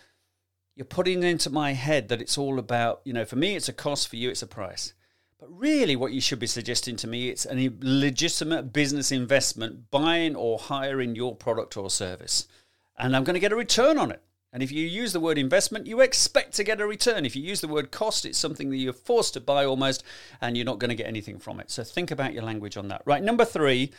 you're 0.74 0.84
putting 0.84 1.22
into 1.22 1.50
my 1.50 1.72
head 1.72 2.08
that 2.08 2.20
it's 2.20 2.38
all 2.38 2.58
about, 2.58 3.00
you 3.04 3.12
know, 3.12 3.24
for 3.24 3.36
me 3.36 3.56
it's 3.56 3.68
a 3.68 3.72
cost, 3.72 4.08
for 4.08 4.16
you 4.16 4.30
it's 4.30 4.42
a 4.42 4.46
price. 4.46 4.94
But 5.38 5.48
really 5.50 5.96
what 5.96 6.12
you 6.12 6.20
should 6.20 6.38
be 6.38 6.46
suggesting 6.46 6.96
to 6.96 7.06
me 7.06 7.28
it's 7.28 7.46
a 7.46 7.70
legitimate 7.80 8.72
business 8.72 9.12
investment 9.12 9.90
buying 9.90 10.34
or 10.34 10.58
hiring 10.58 11.14
your 11.14 11.36
product 11.36 11.76
or 11.76 11.90
service. 11.90 12.48
And 12.96 13.14
I'm 13.14 13.24
going 13.24 13.34
to 13.34 13.40
get 13.40 13.52
a 13.52 13.56
return 13.56 13.98
on 13.98 14.10
it. 14.10 14.22
And 14.54 14.62
if 14.62 14.70
you 14.70 14.86
use 14.86 15.12
the 15.12 15.18
word 15.18 15.36
investment, 15.36 15.88
you 15.88 16.00
expect 16.00 16.54
to 16.54 16.64
get 16.64 16.80
a 16.80 16.86
return. 16.86 17.26
If 17.26 17.34
you 17.34 17.42
use 17.42 17.60
the 17.60 17.66
word 17.66 17.90
cost, 17.90 18.24
it's 18.24 18.38
something 18.38 18.70
that 18.70 18.76
you're 18.76 18.92
forced 18.92 19.34
to 19.34 19.40
buy 19.40 19.64
almost, 19.64 20.04
and 20.40 20.56
you're 20.56 20.64
not 20.64 20.78
going 20.78 20.90
to 20.90 20.94
get 20.94 21.08
anything 21.08 21.40
from 21.40 21.58
it. 21.58 21.72
So 21.72 21.82
think 21.82 22.12
about 22.12 22.34
your 22.34 22.44
language 22.44 22.76
on 22.76 22.86
that. 22.86 23.02
Right, 23.04 23.20
number 23.20 23.44
three, 23.44 23.90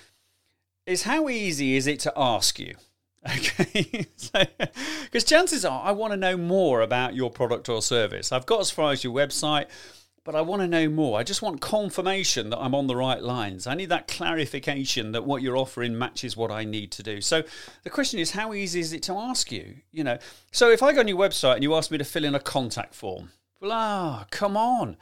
is 0.86 1.04
how 1.04 1.30
easy 1.30 1.76
is 1.76 1.88
it 1.88 2.00
to 2.02 2.14
ask 2.16 2.60
you? 2.60 2.76
Okay, 3.28 4.06
because 4.22 5.24
so, 5.24 5.28
chances 5.28 5.66
are 5.66 5.82
I 5.84 5.92
want 5.94 6.14
to 6.14 6.18
know 6.18 6.38
more 6.38 6.82
about 6.82 7.16
your 7.16 7.32
product 7.32 7.70
or 7.70 7.82
service. 7.82 8.32
I've 8.32 8.46
got 8.46 8.60
as 8.60 8.70
far 8.70 8.92
as 8.92 9.04
your 9.04 9.16
website, 9.16 9.66
but 10.24 10.36
I 10.36 10.42
want 10.42 10.62
to 10.62 10.68
know 10.68 10.88
more. 10.90 11.18
I 11.18 11.24
just 11.24 11.42
want 11.42 11.60
confirmation 11.60 12.52
that 12.52 12.60
I'm 12.60 12.76
on 12.76 12.86
the 12.86 12.96
right 12.96 13.20
lines. 13.20 13.66
I 13.66 13.74
need 13.74 13.90
that 13.90 14.08
clarification 14.08 15.12
that 15.14 15.26
what 15.26 15.42
you're 15.42 15.58
offering 15.58 15.98
matches 15.98 16.38
what 16.38 16.52
I 16.52 16.66
need 16.66 16.92
to 16.92 17.04
do. 17.04 17.20
So 17.20 17.42
the 17.82 17.90
question 17.90 18.20
is, 18.20 18.30
how 18.30 18.54
easy 18.54 18.80
is 18.80 18.94
it 18.94 19.02
to 19.04 19.14
ask 19.14 19.52
you? 19.52 19.78
You 19.92 20.04
know, 20.04 20.20
so 20.52 20.70
if 20.70 20.84
I 20.84 20.94
go 20.94 21.00
on 21.00 21.08
your 21.08 21.18
website 21.18 21.56
and 21.56 21.64
you 21.64 21.74
ask 21.74 21.90
me 21.90 21.98
to 21.98 22.04
fill 22.04 22.26
in 22.26 22.36
a 22.36 22.40
contact 22.40 22.94
form, 22.94 23.32
well, 23.60 23.72
ah, 23.72 24.28
come 24.30 24.56
on. 24.56 24.98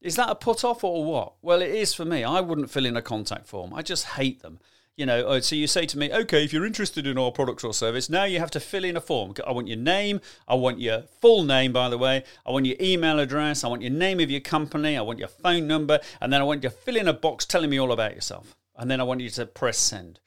Is 0.00 0.16
that 0.16 0.30
a 0.30 0.34
put 0.34 0.64
off 0.64 0.84
or 0.84 1.04
what? 1.04 1.34
Well, 1.42 1.60
it 1.60 1.70
is 1.70 1.92
for 1.92 2.06
me. 2.06 2.24
I 2.24 2.40
wouldn't 2.40 2.70
fill 2.70 2.86
in 2.86 2.96
a 2.96 3.02
contact 3.02 3.46
form. 3.46 3.74
I 3.74 3.82
just 3.82 4.04
hate 4.04 4.40
them 4.40 4.60
you 4.98 5.06
know, 5.06 5.28
uh, 5.28 5.40
so 5.40 5.54
you 5.54 5.68
say 5.68 5.86
to 5.86 5.96
me, 5.96 6.12
okay, 6.12 6.42
if 6.42 6.52
you're 6.52 6.66
interested 6.66 7.06
in 7.06 7.16
our 7.16 7.30
product 7.30 7.62
or 7.62 7.72
service, 7.72 8.10
now 8.10 8.24
you 8.24 8.40
have 8.40 8.50
to 8.50 8.58
fill 8.58 8.84
in 8.84 8.96
a 8.96 9.00
form. 9.00 9.32
I 9.46 9.52
want 9.52 9.68
your 9.68 9.76
name. 9.76 10.20
I 10.48 10.56
want 10.56 10.80
your 10.80 11.02
full 11.20 11.44
name, 11.44 11.72
by 11.72 11.88
the 11.88 11.96
way. 11.96 12.24
I 12.44 12.50
want 12.50 12.66
your 12.66 12.74
email 12.80 13.20
address. 13.20 13.62
I 13.62 13.68
want 13.68 13.80
your 13.80 13.92
name 13.92 14.18
of 14.18 14.28
your 14.28 14.40
company. 14.40 14.96
I 14.96 15.02
want 15.02 15.20
your 15.20 15.28
phone 15.28 15.68
number. 15.68 16.00
And 16.20 16.32
then 16.32 16.40
I 16.40 16.44
want 16.44 16.64
you 16.64 16.68
to 16.68 16.74
fill 16.74 16.96
in 16.96 17.06
a 17.06 17.12
box 17.12 17.46
telling 17.46 17.70
me 17.70 17.78
all 17.78 17.92
about 17.92 18.16
yourself. 18.16 18.56
And 18.76 18.90
then 18.90 19.00
I 19.00 19.04
want 19.04 19.20
you 19.20 19.30
to 19.30 19.46
press 19.46 19.78
send. 19.78 20.18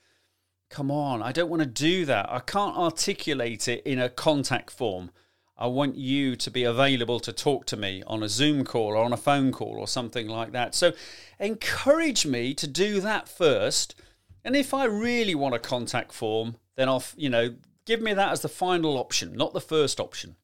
Come 0.69 0.89
on, 0.89 1.21
I 1.21 1.33
don't 1.33 1.49
want 1.49 1.63
to 1.63 1.67
do 1.67 2.05
that. 2.05 2.31
I 2.31 2.39
can't 2.39 2.77
articulate 2.77 3.67
it 3.67 3.83
in 3.85 3.99
a 3.99 4.07
contact 4.07 4.71
form. 4.71 5.11
I 5.57 5.67
want 5.67 5.97
you 5.97 6.37
to 6.37 6.49
be 6.49 6.63
available 6.63 7.19
to 7.19 7.33
talk 7.33 7.65
to 7.65 7.77
me 7.77 8.03
on 8.07 8.23
a 8.23 8.29
Zoom 8.29 8.63
call 8.63 8.93
or 8.93 9.03
on 9.03 9.11
a 9.11 9.17
phone 9.17 9.51
call 9.51 9.75
or 9.77 9.87
something 9.87 10.29
like 10.29 10.53
that. 10.53 10.73
So 10.75 10.93
encourage 11.41 12.25
me 12.25 12.53
to 12.53 12.67
do 12.67 13.01
that 13.01 13.27
first 13.27 13.95
and 14.43 14.55
if 14.55 14.73
I 14.73 14.85
really 14.85 15.35
want 15.35 15.55
a 15.55 15.59
contact 15.59 16.11
form, 16.13 16.55
then 16.75 16.89
I'll, 16.89 17.03
you 17.15 17.29
know, 17.29 17.55
give 17.85 18.01
me 18.01 18.13
that 18.13 18.31
as 18.31 18.41
the 18.41 18.49
final 18.49 18.97
option, 18.97 19.33
not 19.33 19.53
the 19.53 19.61
first 19.61 19.99
option. 19.99 20.35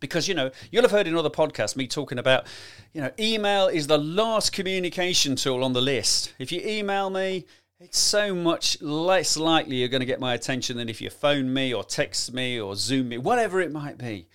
Because, 0.00 0.26
you 0.26 0.34
know, 0.34 0.50
you'll 0.70 0.82
have 0.82 0.90
heard 0.90 1.06
in 1.06 1.16
other 1.16 1.30
podcasts 1.30 1.76
me 1.76 1.86
talking 1.86 2.18
about, 2.18 2.46
you 2.92 3.00
know, 3.00 3.10
email 3.18 3.68
is 3.68 3.86
the 3.86 3.98
last 3.98 4.52
communication 4.52 5.36
tool 5.36 5.62
on 5.62 5.74
the 5.74 5.82
list. 5.82 6.32
If 6.38 6.50
you 6.50 6.60
email 6.64 7.10
me, 7.10 7.44
it's 7.78 7.98
so 7.98 8.34
much 8.34 8.80
less 8.80 9.36
likely 9.36 9.76
you're 9.76 9.88
going 9.88 10.00
to 10.00 10.06
get 10.06 10.20
my 10.20 10.34
attention 10.34 10.76
than 10.76 10.88
if 10.88 11.00
you 11.00 11.10
phone 11.10 11.52
me 11.52 11.74
or 11.74 11.84
text 11.84 12.32
me 12.32 12.60
or 12.60 12.74
Zoom 12.74 13.10
me, 13.10 13.18
whatever 13.18 13.60
it 13.60 13.72
might 13.72 13.98
be. 13.98 14.28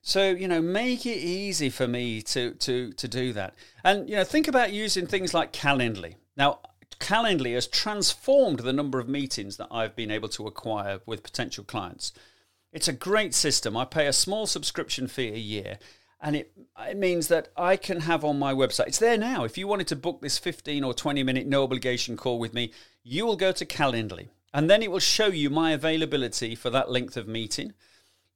So, 0.00 0.30
you 0.30 0.48
know, 0.48 0.62
make 0.62 1.04
it 1.04 1.18
easy 1.18 1.70
for 1.70 1.86
me 1.86 2.22
to, 2.22 2.52
to, 2.54 2.92
to 2.92 3.08
do 3.08 3.32
that. 3.34 3.54
And, 3.84 4.08
you 4.08 4.16
know, 4.16 4.24
think 4.24 4.48
about 4.48 4.72
using 4.72 5.06
things 5.06 5.34
like 5.34 5.52
Calendly. 5.52 6.14
Now, 6.36 6.60
Calendly 7.00 7.54
has 7.54 7.66
transformed 7.66 8.60
the 8.60 8.72
number 8.72 8.98
of 8.98 9.08
meetings 9.08 9.56
that 9.56 9.68
I've 9.70 9.94
been 9.94 10.10
able 10.10 10.28
to 10.30 10.46
acquire 10.46 11.00
with 11.06 11.22
potential 11.22 11.64
clients. 11.64 12.12
It's 12.72 12.88
a 12.88 12.92
great 12.92 13.34
system. 13.34 13.76
I 13.76 13.84
pay 13.84 14.06
a 14.06 14.12
small 14.12 14.46
subscription 14.46 15.08
fee 15.08 15.28
a 15.28 15.38
year, 15.38 15.78
and 16.20 16.36
it 16.36 16.52
it 16.78 16.96
means 16.96 17.28
that 17.28 17.48
I 17.56 17.76
can 17.76 18.00
have 18.00 18.24
on 18.24 18.38
my 18.38 18.52
website. 18.52 18.88
It's 18.88 18.98
there 18.98 19.16
now. 19.16 19.44
If 19.44 19.56
you 19.56 19.66
wanted 19.66 19.86
to 19.88 19.96
book 19.96 20.20
this 20.20 20.38
15 20.38 20.84
or 20.84 20.92
20 20.92 21.22
minute 21.22 21.46
no 21.46 21.62
obligation 21.62 22.16
call 22.16 22.38
with 22.38 22.52
me, 22.52 22.72
you 23.02 23.24
will 23.24 23.36
go 23.36 23.52
to 23.52 23.64
Calendly, 23.64 24.28
and 24.52 24.68
then 24.68 24.82
it 24.82 24.90
will 24.90 24.98
show 24.98 25.28
you 25.28 25.50
my 25.50 25.72
availability 25.72 26.54
for 26.54 26.70
that 26.70 26.90
length 26.90 27.16
of 27.16 27.28
meeting. 27.28 27.72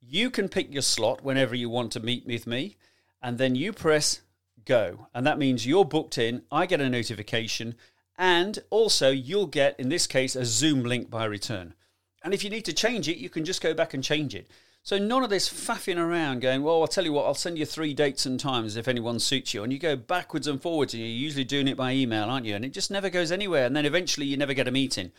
You 0.01 0.31
can 0.31 0.49
pick 0.49 0.73
your 0.73 0.83
slot 0.83 1.23
whenever 1.23 1.55
you 1.55 1.69
want 1.69 1.93
to 1.93 2.01
meet 2.01 2.27
with 2.27 2.47
me, 2.47 2.77
and 3.21 3.39
then 3.39 3.55
you 3.55 3.73
press 3.73 4.23
go, 4.65 5.09
and 5.15 5.27
that 5.27 5.39
means 5.39 5.67
you're 5.67 5.85
booked 5.85 6.19
in. 6.19 6.43
I 6.51 6.67
get 6.67 6.81
a 6.81 6.89
notification, 6.89 7.75
and 8.19 8.59
also 8.71 9.11
you'll 9.11 9.47
get, 9.47 9.79
in 9.79 9.89
this 9.89 10.07
case, 10.07 10.37
a 10.37 10.45
Zoom 10.45 10.83
link 10.85 11.11
by 11.11 11.25
return. 11.25 11.75
And 12.25 12.33
if 12.33 12.45
you 12.45 12.51
need 12.51 12.65
to 12.67 12.73
change 12.73 13.09
it, 13.09 13.19
you 13.19 13.29
can 13.29 13.45
just 13.45 13.63
go 13.63 13.75
back 13.75 13.95
and 13.95 14.05
change 14.05 14.35
it. 14.35 14.49
So 14.85 14.99
none 14.99 15.23
of 15.23 15.31
this 15.31 15.49
faffing 15.49 15.97
around 15.97 16.41
going, 16.41 16.63
well, 16.63 16.81
I'll 16.81 16.89
tell 16.89 17.05
you 17.05 17.13
what, 17.13 17.25
I'll 17.25 17.35
send 17.35 17.57
you 17.57 17.65
three 17.65 17.95
dates 17.95 18.27
and 18.27 18.39
times 18.39 18.77
if 18.77 18.89
anyone 18.89 19.21
suits 19.21 19.55
you. 19.55 19.63
And 19.63 19.73
you 19.73 19.79
go 19.79 19.95
backwards 19.95 20.49
and 20.49 20.61
forwards, 20.61 20.93
and 20.93 21.01
you're 21.01 21.11
usually 21.11 21.45
doing 21.45 21.69
it 21.69 21.77
by 21.77 21.93
email, 21.93 22.25
aren't 22.25 22.47
you? 22.47 22.57
And 22.57 22.65
it 22.65 22.73
just 22.73 22.91
never 22.91 23.09
goes 23.09 23.31
anywhere. 23.31 23.65
And 23.65 23.77
then 23.77 23.87
eventually 23.87 24.27
you 24.27 24.37
never 24.37 24.55
get 24.55 24.67
a 24.67 24.73
meeting. 24.73 25.13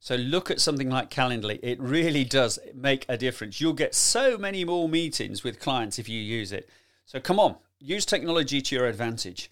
So 0.00 0.14
look 0.14 0.50
at 0.50 0.60
something 0.60 0.88
like 0.88 1.10
Calendly. 1.10 1.58
It 1.62 1.80
really 1.80 2.24
does 2.24 2.58
make 2.74 3.04
a 3.08 3.18
difference. 3.18 3.60
You'll 3.60 3.72
get 3.72 3.94
so 3.94 4.38
many 4.38 4.64
more 4.64 4.88
meetings 4.88 5.42
with 5.42 5.60
clients 5.60 5.98
if 5.98 6.08
you 6.08 6.20
use 6.20 6.52
it. 6.52 6.68
So 7.04 7.20
come 7.20 7.38
on, 7.38 7.56
use 7.78 8.06
technology 8.06 8.62
to 8.62 8.76
your 8.76 8.86
advantage. 8.86 9.50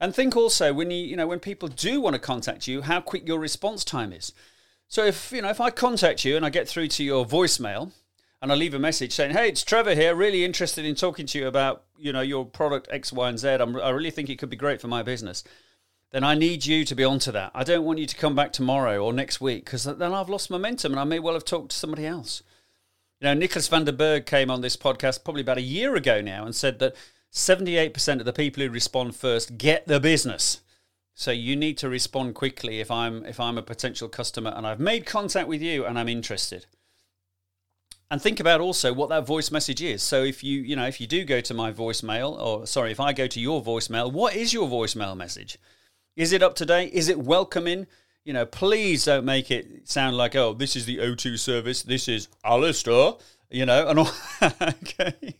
And 0.00 0.14
think 0.14 0.34
also 0.36 0.72
when 0.72 0.90
you, 0.90 1.04
you 1.04 1.16
know, 1.16 1.26
when 1.26 1.40
people 1.40 1.68
do 1.68 2.00
want 2.00 2.14
to 2.14 2.20
contact 2.20 2.66
you, 2.66 2.82
how 2.82 3.00
quick 3.00 3.28
your 3.28 3.38
response 3.38 3.84
time 3.84 4.12
is. 4.12 4.32
So 4.88 5.04
if, 5.04 5.30
you 5.30 5.42
know, 5.42 5.50
if 5.50 5.60
I 5.60 5.70
contact 5.70 6.24
you 6.24 6.36
and 6.36 6.44
I 6.44 6.50
get 6.50 6.68
through 6.68 6.88
to 6.88 7.04
your 7.04 7.26
voicemail, 7.26 7.92
and 8.42 8.50
I 8.50 8.54
leave 8.54 8.74
a 8.74 8.78
message 8.78 9.12
saying, 9.12 9.32
"Hey, 9.32 9.48
it's 9.48 9.62
Trevor 9.62 9.94
here. 9.94 10.14
Really 10.14 10.44
interested 10.44 10.84
in 10.84 10.94
talking 10.94 11.26
to 11.26 11.38
you 11.38 11.46
about 11.46 11.84
you 11.98 12.12
know 12.12 12.22
your 12.22 12.46
product 12.46 12.88
X, 12.90 13.12
Y, 13.12 13.28
and 13.28 13.38
Z. 13.38 13.48
I'm, 13.48 13.76
I 13.76 13.90
really 13.90 14.10
think 14.10 14.30
it 14.30 14.38
could 14.38 14.50
be 14.50 14.56
great 14.56 14.80
for 14.80 14.88
my 14.88 15.02
business." 15.02 15.44
Then 16.10 16.24
I 16.24 16.34
need 16.34 16.66
you 16.66 16.84
to 16.86 16.94
be 16.96 17.04
onto 17.04 17.30
that. 17.32 17.52
I 17.54 17.62
don't 17.62 17.84
want 17.84 18.00
you 18.00 18.06
to 18.06 18.16
come 18.16 18.34
back 18.34 18.52
tomorrow 18.52 18.98
or 18.98 19.12
next 19.12 19.40
week 19.40 19.64
because 19.64 19.84
then 19.84 20.12
I've 20.12 20.28
lost 20.28 20.50
momentum 20.50 20.92
and 20.92 21.00
I 21.00 21.04
may 21.04 21.20
well 21.20 21.34
have 21.34 21.44
talked 21.44 21.70
to 21.70 21.76
somebody 21.76 22.04
else. 22.04 22.42
You 23.20 23.26
know, 23.26 23.34
Nicholas 23.34 23.68
van 23.68 23.84
der 23.84 23.92
Berg 23.92 24.26
came 24.26 24.50
on 24.50 24.60
this 24.60 24.76
podcast 24.76 25.22
probably 25.22 25.42
about 25.42 25.58
a 25.58 25.62
year 25.62 25.94
ago 25.94 26.20
now 26.20 26.44
and 26.44 26.52
said 26.52 26.80
that 26.80 26.96
78% 27.32 28.18
of 28.18 28.24
the 28.24 28.32
people 28.32 28.62
who 28.62 28.70
respond 28.70 29.14
first 29.14 29.56
get 29.56 29.86
the 29.86 30.00
business. 30.00 30.60
So 31.14 31.30
you 31.30 31.54
need 31.54 31.76
to 31.78 31.88
respond 31.88 32.34
quickly 32.34 32.80
if 32.80 32.90
I'm 32.90 33.24
if 33.26 33.38
I'm 33.38 33.58
a 33.58 33.62
potential 33.62 34.08
customer 34.08 34.52
and 34.56 34.66
I've 34.66 34.80
made 34.80 35.06
contact 35.06 35.48
with 35.48 35.60
you 35.60 35.84
and 35.84 35.98
I'm 35.98 36.08
interested. 36.08 36.66
And 38.10 38.20
think 38.20 38.40
about 38.40 38.60
also 38.60 38.92
what 38.92 39.10
that 39.10 39.26
voice 39.26 39.52
message 39.52 39.82
is. 39.82 40.02
So 40.02 40.24
if 40.24 40.42
you 40.42 40.60
you 40.62 40.74
know 40.74 40.86
if 40.86 41.00
you 41.00 41.06
do 41.06 41.24
go 41.24 41.40
to 41.42 41.54
my 41.54 41.72
voicemail 41.72 42.40
or 42.40 42.66
sorry 42.66 42.90
if 42.90 43.00
i 43.00 43.12
go 43.12 43.26
to 43.26 43.40
your 43.40 43.62
voicemail 43.62 44.10
what 44.10 44.34
is 44.34 44.52
your 44.52 44.66
voicemail 44.68 45.16
message? 45.16 45.58
Is 46.16 46.32
it 46.32 46.42
up 46.42 46.54
to 46.56 46.66
date? 46.66 46.92
Is 46.92 47.08
it 47.08 47.18
welcoming? 47.18 47.86
You 48.24 48.32
know 48.32 48.46
please 48.46 49.04
don't 49.04 49.24
make 49.24 49.50
it 49.50 49.88
sound 49.88 50.16
like 50.16 50.34
oh 50.34 50.54
this 50.54 50.74
is 50.74 50.86
the 50.86 50.98
o2 50.98 51.38
service. 51.38 51.82
This 51.82 52.08
is 52.08 52.28
alistair 52.44 53.12
you 53.50 53.66
know 53.66 53.88
and 53.88 53.98
all 53.98 54.10
okay 54.42 55.34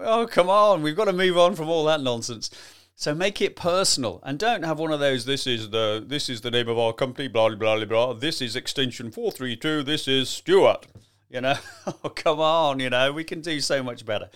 oh 0.00 0.26
come 0.30 0.48
on 0.48 0.82
we've 0.82 0.96
got 0.96 1.06
to 1.06 1.12
move 1.12 1.38
on 1.38 1.54
from 1.54 1.68
all 1.68 1.84
that 1.84 2.00
nonsense. 2.00 2.50
So 2.94 3.14
make 3.14 3.40
it 3.40 3.56
personal 3.56 4.20
and 4.22 4.38
don't 4.38 4.64
have 4.64 4.78
one 4.78 4.92
of 4.92 5.00
those 5.00 5.24
this 5.24 5.46
is 5.46 5.70
the 5.70 6.04
this 6.06 6.28
is 6.28 6.42
the 6.42 6.50
name 6.50 6.68
of 6.68 6.78
our 6.78 6.92
company 6.92 7.28
blah 7.28 7.48
blah 7.48 7.76
blah 7.76 7.84
blah. 7.84 8.12
This 8.12 8.40
is 8.40 8.54
extension 8.56 9.10
432 9.10 9.82
this 9.82 10.06
is 10.06 10.28
stuart. 10.28 10.86
You 11.28 11.40
know, 11.40 11.54
oh, 12.04 12.10
come 12.10 12.40
on, 12.40 12.78
you 12.78 12.90
know, 12.90 13.10
we 13.10 13.24
can 13.24 13.40
do 13.40 13.58
so 13.60 13.82
much 13.82 14.04
better. 14.04 14.28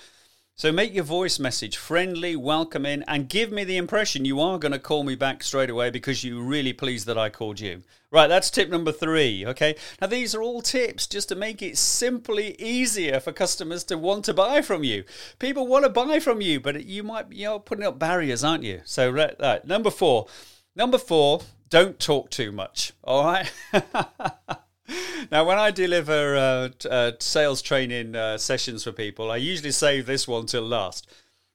So 0.59 0.73
make 0.73 0.95
your 0.95 1.05
voice 1.05 1.39
message 1.39 1.77
friendly, 1.77 2.35
welcoming, 2.35 3.05
and 3.07 3.29
give 3.29 3.53
me 3.53 3.63
the 3.63 3.77
impression 3.77 4.25
you 4.25 4.41
are 4.41 4.59
going 4.59 4.73
to 4.73 4.79
call 4.79 5.05
me 5.05 5.15
back 5.15 5.43
straight 5.43 5.69
away 5.69 5.91
because 5.91 6.25
you're 6.25 6.43
really 6.43 6.73
pleased 6.73 7.07
that 7.09 7.19
I 7.19 7.29
called 7.29 7.61
you. 7.61 7.83
Right, 8.11 8.27
that's 8.27 8.51
tip 8.51 8.71
number 8.71 8.91
three. 8.91 9.45
Okay, 9.45 9.75
now 10.01 10.07
these 10.07 10.35
are 10.35 10.41
all 10.41 10.63
tips 10.63 11.07
just 11.07 11.29
to 11.29 11.35
make 11.35 11.61
it 11.61 11.77
simply 11.77 12.59
easier 12.59 13.21
for 13.21 13.33
customers 13.33 13.85
to 13.85 13.99
want 13.99 14.25
to 14.25 14.33
buy 14.33 14.63
from 14.63 14.83
you. 14.83 15.05
People 15.39 15.67
want 15.67 15.85
to 15.85 15.91
buy 15.91 16.21
from 16.21 16.41
you, 16.41 16.59
but 16.59 16.87
you 16.87 17.03
might 17.03 17.31
you're 17.31 17.61
putting 17.61 17.85
up 17.85 17.99
barriers, 17.99 18.43
aren't 18.43 18.65
you? 18.65 18.81
So, 18.87 19.11
right, 19.11 19.63
number 19.67 19.91
four. 19.91 20.27
Number 20.75 20.97
four, 20.97 21.43
don't 21.69 21.99
talk 22.01 22.31
too 22.31 22.51
much. 22.51 22.95
All 23.05 23.25
right. 23.25 23.53
now, 25.31 25.45
when 25.45 25.59
I 25.59 25.71
deliver 25.71 26.37
uh, 26.37 26.89
uh, 26.89 27.13
sales 27.19 27.63
training 27.63 28.15
uh, 28.15 28.39
sessions 28.39 28.85
for 28.85 28.93
people, 28.93 29.31
I 29.31 29.37
usually 29.37 29.73
save 29.73 30.07
this 30.07 30.27
one 30.29 30.47
till 30.47 30.63
last. 30.63 31.09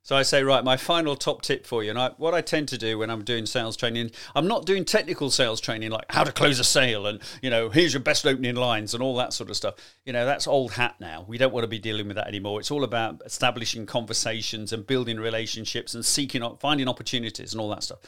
So 0.03 0.15
I 0.15 0.23
say, 0.23 0.41
right, 0.41 0.63
my 0.63 0.77
final 0.77 1.15
top 1.15 1.43
tip 1.43 1.65
for 1.65 1.83
you. 1.83 1.91
And 1.91 1.99
I, 1.99 2.09
what 2.17 2.33
I 2.33 2.41
tend 2.41 2.67
to 2.69 2.77
do 2.77 2.97
when 2.97 3.11
I'm 3.11 3.23
doing 3.23 3.45
sales 3.45 3.77
training, 3.77 4.11
I'm 4.33 4.47
not 4.47 4.65
doing 4.65 4.83
technical 4.83 5.29
sales 5.29 5.61
training 5.61 5.91
like 5.91 6.05
how 6.09 6.23
to 6.23 6.31
close 6.31 6.59
a 6.59 6.63
sale 6.63 7.05
and, 7.05 7.21
you 7.43 7.51
know, 7.51 7.69
here's 7.69 7.93
your 7.93 8.01
best 8.01 8.25
opening 8.25 8.55
lines 8.55 8.95
and 8.95 9.03
all 9.03 9.15
that 9.17 9.31
sort 9.31 9.51
of 9.51 9.57
stuff. 9.57 9.75
You 10.03 10.11
know, 10.11 10.25
that's 10.25 10.47
old 10.47 10.71
hat 10.71 10.95
now. 10.99 11.23
We 11.27 11.37
don't 11.37 11.53
want 11.53 11.65
to 11.65 11.67
be 11.67 11.77
dealing 11.77 12.07
with 12.07 12.15
that 12.15 12.27
anymore. 12.27 12.59
It's 12.59 12.71
all 12.71 12.83
about 12.83 13.21
establishing 13.25 13.85
conversations 13.85 14.73
and 14.73 14.87
building 14.87 15.19
relationships 15.19 15.93
and 15.93 16.03
seeking, 16.03 16.43
finding 16.59 16.87
opportunities 16.87 17.53
and 17.53 17.61
all 17.61 17.69
that 17.69 17.83
stuff. 17.83 17.99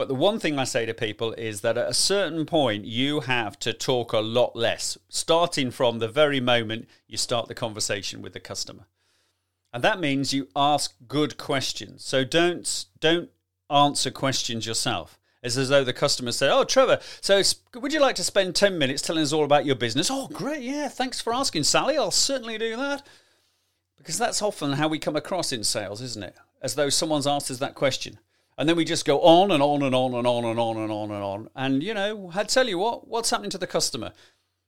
But 0.00 0.08
the 0.08 0.14
one 0.14 0.38
thing 0.38 0.58
I 0.58 0.64
say 0.64 0.86
to 0.86 0.94
people 0.94 1.34
is 1.34 1.60
that 1.60 1.76
at 1.76 1.86
a 1.86 1.92
certain 1.92 2.46
point, 2.46 2.86
you 2.86 3.20
have 3.20 3.58
to 3.58 3.74
talk 3.74 4.14
a 4.14 4.20
lot 4.20 4.56
less, 4.56 4.96
starting 5.10 5.70
from 5.70 5.98
the 5.98 6.08
very 6.08 6.40
moment 6.40 6.88
you 7.06 7.18
start 7.18 7.48
the 7.48 7.54
conversation 7.54 8.22
with 8.22 8.32
the 8.32 8.40
customer. 8.40 8.86
And 9.74 9.84
that 9.84 10.00
means 10.00 10.32
you 10.32 10.48
ask 10.56 10.94
good 11.06 11.36
questions. 11.36 12.02
So 12.02 12.24
don't, 12.24 12.86
don't 13.00 13.28
answer 13.68 14.10
questions 14.10 14.64
yourself. 14.64 15.18
It's 15.42 15.58
as 15.58 15.68
though 15.68 15.84
the 15.84 15.92
customer 15.92 16.32
said, 16.32 16.50
Oh, 16.50 16.64
Trevor, 16.64 17.00
so 17.20 17.42
would 17.74 17.92
you 17.92 18.00
like 18.00 18.16
to 18.16 18.24
spend 18.24 18.54
10 18.54 18.78
minutes 18.78 19.02
telling 19.02 19.22
us 19.22 19.34
all 19.34 19.44
about 19.44 19.66
your 19.66 19.76
business? 19.76 20.10
Oh, 20.10 20.28
great. 20.28 20.62
Yeah, 20.62 20.88
thanks 20.88 21.20
for 21.20 21.34
asking, 21.34 21.64
Sally. 21.64 21.98
I'll 21.98 22.10
certainly 22.10 22.56
do 22.56 22.74
that. 22.76 23.06
Because 23.98 24.16
that's 24.16 24.40
often 24.40 24.72
how 24.72 24.88
we 24.88 24.98
come 24.98 25.16
across 25.16 25.52
in 25.52 25.62
sales, 25.62 26.00
isn't 26.00 26.24
it? 26.24 26.36
As 26.62 26.74
though 26.74 26.88
someone's 26.88 27.26
asked 27.26 27.50
us 27.50 27.58
that 27.58 27.74
question. 27.74 28.18
And 28.60 28.68
then 28.68 28.76
we 28.76 28.84
just 28.84 29.06
go 29.06 29.22
on 29.22 29.50
and 29.52 29.62
on 29.62 29.82
and 29.82 29.94
on 29.94 30.12
and 30.12 30.26
on 30.26 30.44
and 30.44 30.60
on 30.60 30.76
and 30.76 30.92
on 30.92 31.10
and 31.10 31.22
on. 31.24 31.48
And 31.56 31.82
you 31.82 31.94
know, 31.94 32.30
I 32.34 32.44
tell 32.44 32.68
you 32.68 32.76
what, 32.76 33.08
what's 33.08 33.30
happening 33.30 33.48
to 33.52 33.58
the 33.58 33.66
customer? 33.66 34.12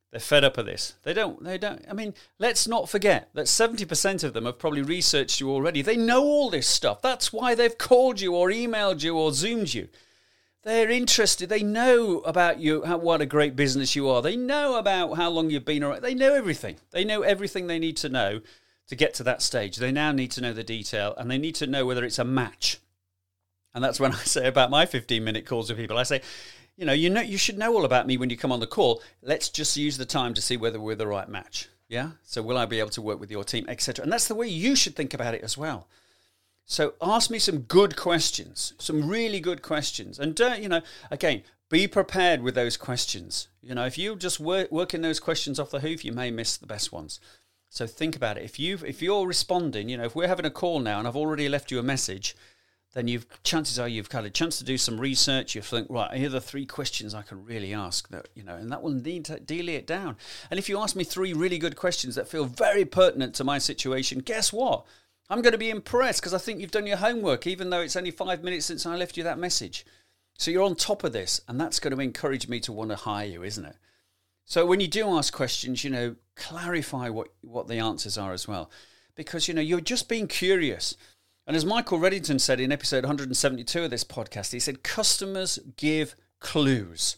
They're 0.09 0.19
fed 0.19 0.43
up 0.43 0.57
of 0.57 0.65
this. 0.65 0.95
They 1.03 1.13
don't. 1.13 1.43
They 1.43 1.59
don't. 1.59 1.85
I 1.87 1.93
mean, 1.93 2.15
let's 2.39 2.67
not 2.67 2.89
forget 2.89 3.29
that 3.35 3.47
seventy 3.47 3.85
percent 3.85 4.23
of 4.23 4.33
them 4.33 4.45
have 4.45 4.57
probably 4.57 4.81
researched 4.81 5.39
you 5.39 5.51
already. 5.51 5.83
They 5.83 5.95
know 5.95 6.23
all 6.23 6.49
this 6.49 6.65
stuff. 6.65 7.03
That's 7.03 7.31
why 7.31 7.53
they've 7.53 7.77
called 7.77 8.19
you 8.19 8.33
or 8.33 8.49
emailed 8.49 9.03
you 9.03 9.15
or 9.15 9.31
zoomed 9.31 9.75
you. 9.75 9.89
They're 10.63 10.89
interested. 10.89 11.49
They 11.49 11.61
know 11.61 12.21
about 12.21 12.59
you, 12.59 12.83
how, 12.85 12.97
what 12.97 13.21
a 13.21 13.27
great 13.27 13.55
business 13.55 13.95
you 13.95 14.09
are. 14.09 14.23
They 14.23 14.35
know 14.35 14.77
about 14.77 15.17
how 15.17 15.29
long 15.29 15.51
you've 15.51 15.65
been 15.65 15.83
around. 15.83 16.01
They 16.01 16.15
know 16.15 16.33
everything. 16.33 16.77
They 16.89 17.05
know 17.05 17.21
everything 17.21 17.67
they 17.67 17.77
need 17.77 17.97
to 17.97 18.09
know 18.09 18.41
to 18.87 18.95
get 18.95 19.13
to 19.15 19.23
that 19.23 19.43
stage. 19.43 19.77
They 19.77 19.91
now 19.91 20.11
need 20.11 20.31
to 20.31 20.41
know 20.41 20.53
the 20.53 20.63
detail 20.63 21.13
and 21.15 21.29
they 21.29 21.37
need 21.37 21.53
to 21.55 21.67
know 21.67 21.85
whether 21.85 22.03
it's 22.03 22.17
a 22.17 22.25
match. 22.25 22.79
And 23.73 23.83
that's 23.83 23.99
when 23.99 24.11
I 24.13 24.17
say 24.17 24.47
about 24.47 24.69
my 24.69 24.85
15 24.85 25.23
minute 25.23 25.45
calls 25.45 25.69
with 25.69 25.77
people, 25.77 25.97
I 25.97 26.03
say, 26.03 26.21
you 26.75 26.85
know, 26.85 26.93
you 26.93 27.09
know, 27.09 27.21
you 27.21 27.37
should 27.37 27.57
know 27.57 27.73
all 27.73 27.85
about 27.85 28.07
me 28.07 28.17
when 28.17 28.29
you 28.29 28.37
come 28.37 28.51
on 28.51 28.59
the 28.59 28.67
call. 28.67 29.01
Let's 29.21 29.49
just 29.49 29.77
use 29.77 29.97
the 29.97 30.05
time 30.05 30.33
to 30.33 30.41
see 30.41 30.57
whether 30.57 30.79
we're 30.79 30.95
the 30.95 31.07
right 31.07 31.29
match. 31.29 31.69
Yeah. 31.87 32.11
So 32.23 32.41
will 32.41 32.57
I 32.57 32.65
be 32.65 32.79
able 32.79 32.89
to 32.91 33.01
work 33.01 33.19
with 33.19 33.29
your 33.29 33.43
team, 33.43 33.65
etc. 33.67 34.03
And 34.03 34.11
that's 34.11 34.27
the 34.27 34.35
way 34.35 34.47
you 34.47 34.75
should 34.75 34.95
think 34.95 35.13
about 35.13 35.35
it 35.35 35.43
as 35.43 35.57
well. 35.57 35.87
So 36.65 36.93
ask 37.01 37.29
me 37.29 37.39
some 37.39 37.59
good 37.59 37.95
questions, 37.95 38.73
some 38.79 39.07
really 39.07 39.39
good 39.39 39.61
questions, 39.61 40.17
and 40.17 40.33
don't 40.33 40.63
you 40.63 40.69
know? 40.69 40.81
Again, 41.11 41.43
be 41.69 41.87
prepared 41.87 42.41
with 42.41 42.55
those 42.55 42.77
questions. 42.77 43.49
You 43.61 43.75
know, 43.75 43.85
if 43.85 43.97
you 43.97 44.15
just 44.15 44.39
work 44.39 44.71
working 44.71 45.01
those 45.01 45.19
questions 45.19 45.59
off 45.59 45.71
the 45.71 45.81
hoof, 45.81 46.05
you 46.05 46.13
may 46.13 46.31
miss 46.31 46.55
the 46.55 46.67
best 46.67 46.91
ones. 46.91 47.19
So 47.69 47.85
think 47.85 48.15
about 48.15 48.37
it. 48.37 48.43
If 48.43 48.59
you 48.59 48.79
if 48.85 49.01
you're 49.01 49.27
responding, 49.27 49.89
you 49.89 49.97
know, 49.97 50.05
if 50.05 50.15
we're 50.15 50.27
having 50.27 50.45
a 50.45 50.51
call 50.51 50.79
now 50.79 50.99
and 50.99 51.07
I've 51.07 51.15
already 51.15 51.49
left 51.49 51.69
you 51.69 51.79
a 51.79 51.83
message, 51.83 52.35
then 52.93 53.07
you've 53.07 53.25
chances 53.43 53.79
are 53.79 53.87
you've 53.87 54.11
had 54.11 54.25
a 54.25 54.29
chance 54.29 54.57
to 54.59 54.63
do 54.63 54.77
some 54.77 55.01
research. 55.01 55.55
You 55.55 55.61
think, 55.61 55.87
right, 55.89 56.15
here 56.15 56.27
are 56.27 56.31
the 56.31 56.41
three 56.41 56.65
questions 56.65 57.13
I 57.13 57.23
can 57.23 57.43
really 57.43 57.73
ask 57.73 58.07
that 58.09 58.29
you 58.35 58.43
know, 58.43 58.55
and 58.55 58.71
that 58.71 58.81
will 58.81 58.91
need 58.91 59.25
to 59.25 59.39
delay 59.39 59.75
it 59.75 59.87
down. 59.87 60.15
And 60.49 60.59
if 60.59 60.69
you 60.69 60.79
ask 60.79 60.95
me 60.95 61.03
three 61.03 61.33
really 61.33 61.57
good 61.57 61.75
questions 61.75 62.15
that 62.15 62.27
feel 62.27 62.45
very 62.45 62.85
pertinent 62.85 63.35
to 63.35 63.43
my 63.43 63.57
situation, 63.57 64.19
guess 64.19 64.53
what? 64.53 64.85
I'm 65.29 65.41
going 65.41 65.53
to 65.53 65.57
be 65.57 65.69
impressed 65.69 66.21
because 66.21 66.33
I 66.33 66.37
think 66.37 66.59
you've 66.59 66.71
done 66.71 66.87
your 66.87 66.97
homework, 66.97 67.47
even 67.47 67.69
though 67.69 67.81
it's 67.81 67.95
only 67.95 68.11
five 68.11 68.43
minutes 68.43 68.65
since 68.65 68.85
I 68.85 68.95
left 68.95 69.17
you 69.17 69.23
that 69.23 69.39
message. 69.39 69.85
So 70.37 70.51
you're 70.51 70.63
on 70.63 70.75
top 70.75 71.03
of 71.03 71.13
this, 71.13 71.41
and 71.47 71.59
that's 71.59 71.79
going 71.79 71.95
to 71.95 72.01
encourage 72.01 72.47
me 72.47 72.59
to 72.61 72.71
want 72.71 72.89
to 72.89 72.95
hire 72.95 73.27
you, 73.27 73.43
isn't 73.43 73.65
it? 73.65 73.75
So 74.45 74.65
when 74.65 74.79
you 74.79 74.87
do 74.87 75.07
ask 75.09 75.33
questions, 75.33 75.83
you 75.83 75.89
know, 75.89 76.15
clarify 76.35 77.09
what 77.09 77.29
what 77.41 77.67
the 77.67 77.79
answers 77.79 78.17
are 78.17 78.33
as 78.33 78.47
well, 78.47 78.69
because 79.15 79.47
you 79.47 79.53
know 79.53 79.61
you're 79.61 79.79
just 79.79 80.09
being 80.09 80.27
curious. 80.27 80.97
And 81.45 81.57
as 81.57 81.65
Michael 81.65 81.99
Reddington 81.99 82.39
said 82.39 82.59
in 82.59 82.71
episode 82.71 83.03
172 83.03 83.83
of 83.83 83.89
this 83.89 84.05
podcast, 84.05 84.53
he 84.53 84.59
said, 84.59 84.83
customers 84.83 85.59
give 85.75 86.15
clues, 86.39 87.17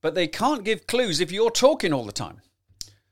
but 0.00 0.14
they 0.14 0.28
can't 0.28 0.64
give 0.64 0.86
clues 0.86 1.20
if 1.20 1.32
you're 1.32 1.50
talking 1.50 1.92
all 1.92 2.04
the 2.04 2.12
time. 2.12 2.42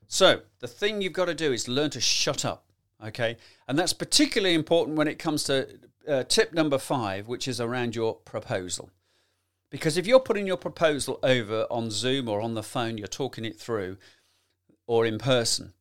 So, 0.07 0.43
the 0.61 0.69
thing 0.69 1.03
you've 1.03 1.13
got 1.13 1.27
to 1.27 1.35
do 1.35 1.53
is 1.53 1.69
learn 1.69 1.91
to 1.91 2.01
shut 2.01 2.45
up, 2.45 2.65
okay? 3.05 3.37
And 3.67 3.79
that's 3.79 3.93
particularly 3.93 4.55
important 4.55 4.97
when 4.97 5.09
it 5.09 5.19
comes 5.19 5.45
to 5.45 5.69
uh, 6.09 6.23
tip 6.25 6.53
number 6.53 6.79
five, 6.79 7.27
which 7.29 7.47
is 7.47 7.61
around 7.61 7.95
your 7.95 8.15
proposal. 8.15 8.91
Because 9.71 9.99
if 9.99 10.07
you're 10.07 10.21
putting 10.21 10.47
your 10.47 10.57
proposal 10.57 11.19
over 11.23 11.67
on 11.71 11.91
Zoom 11.91 12.29
or 12.29 12.41
on 12.41 12.55
the 12.55 12.63
phone, 12.63 12.97
you're 12.97 13.07
talking 13.07 13.45
it 13.45 13.59
through, 13.59 13.99
or 14.87 15.05
in 15.05 15.19
person, 15.19 15.75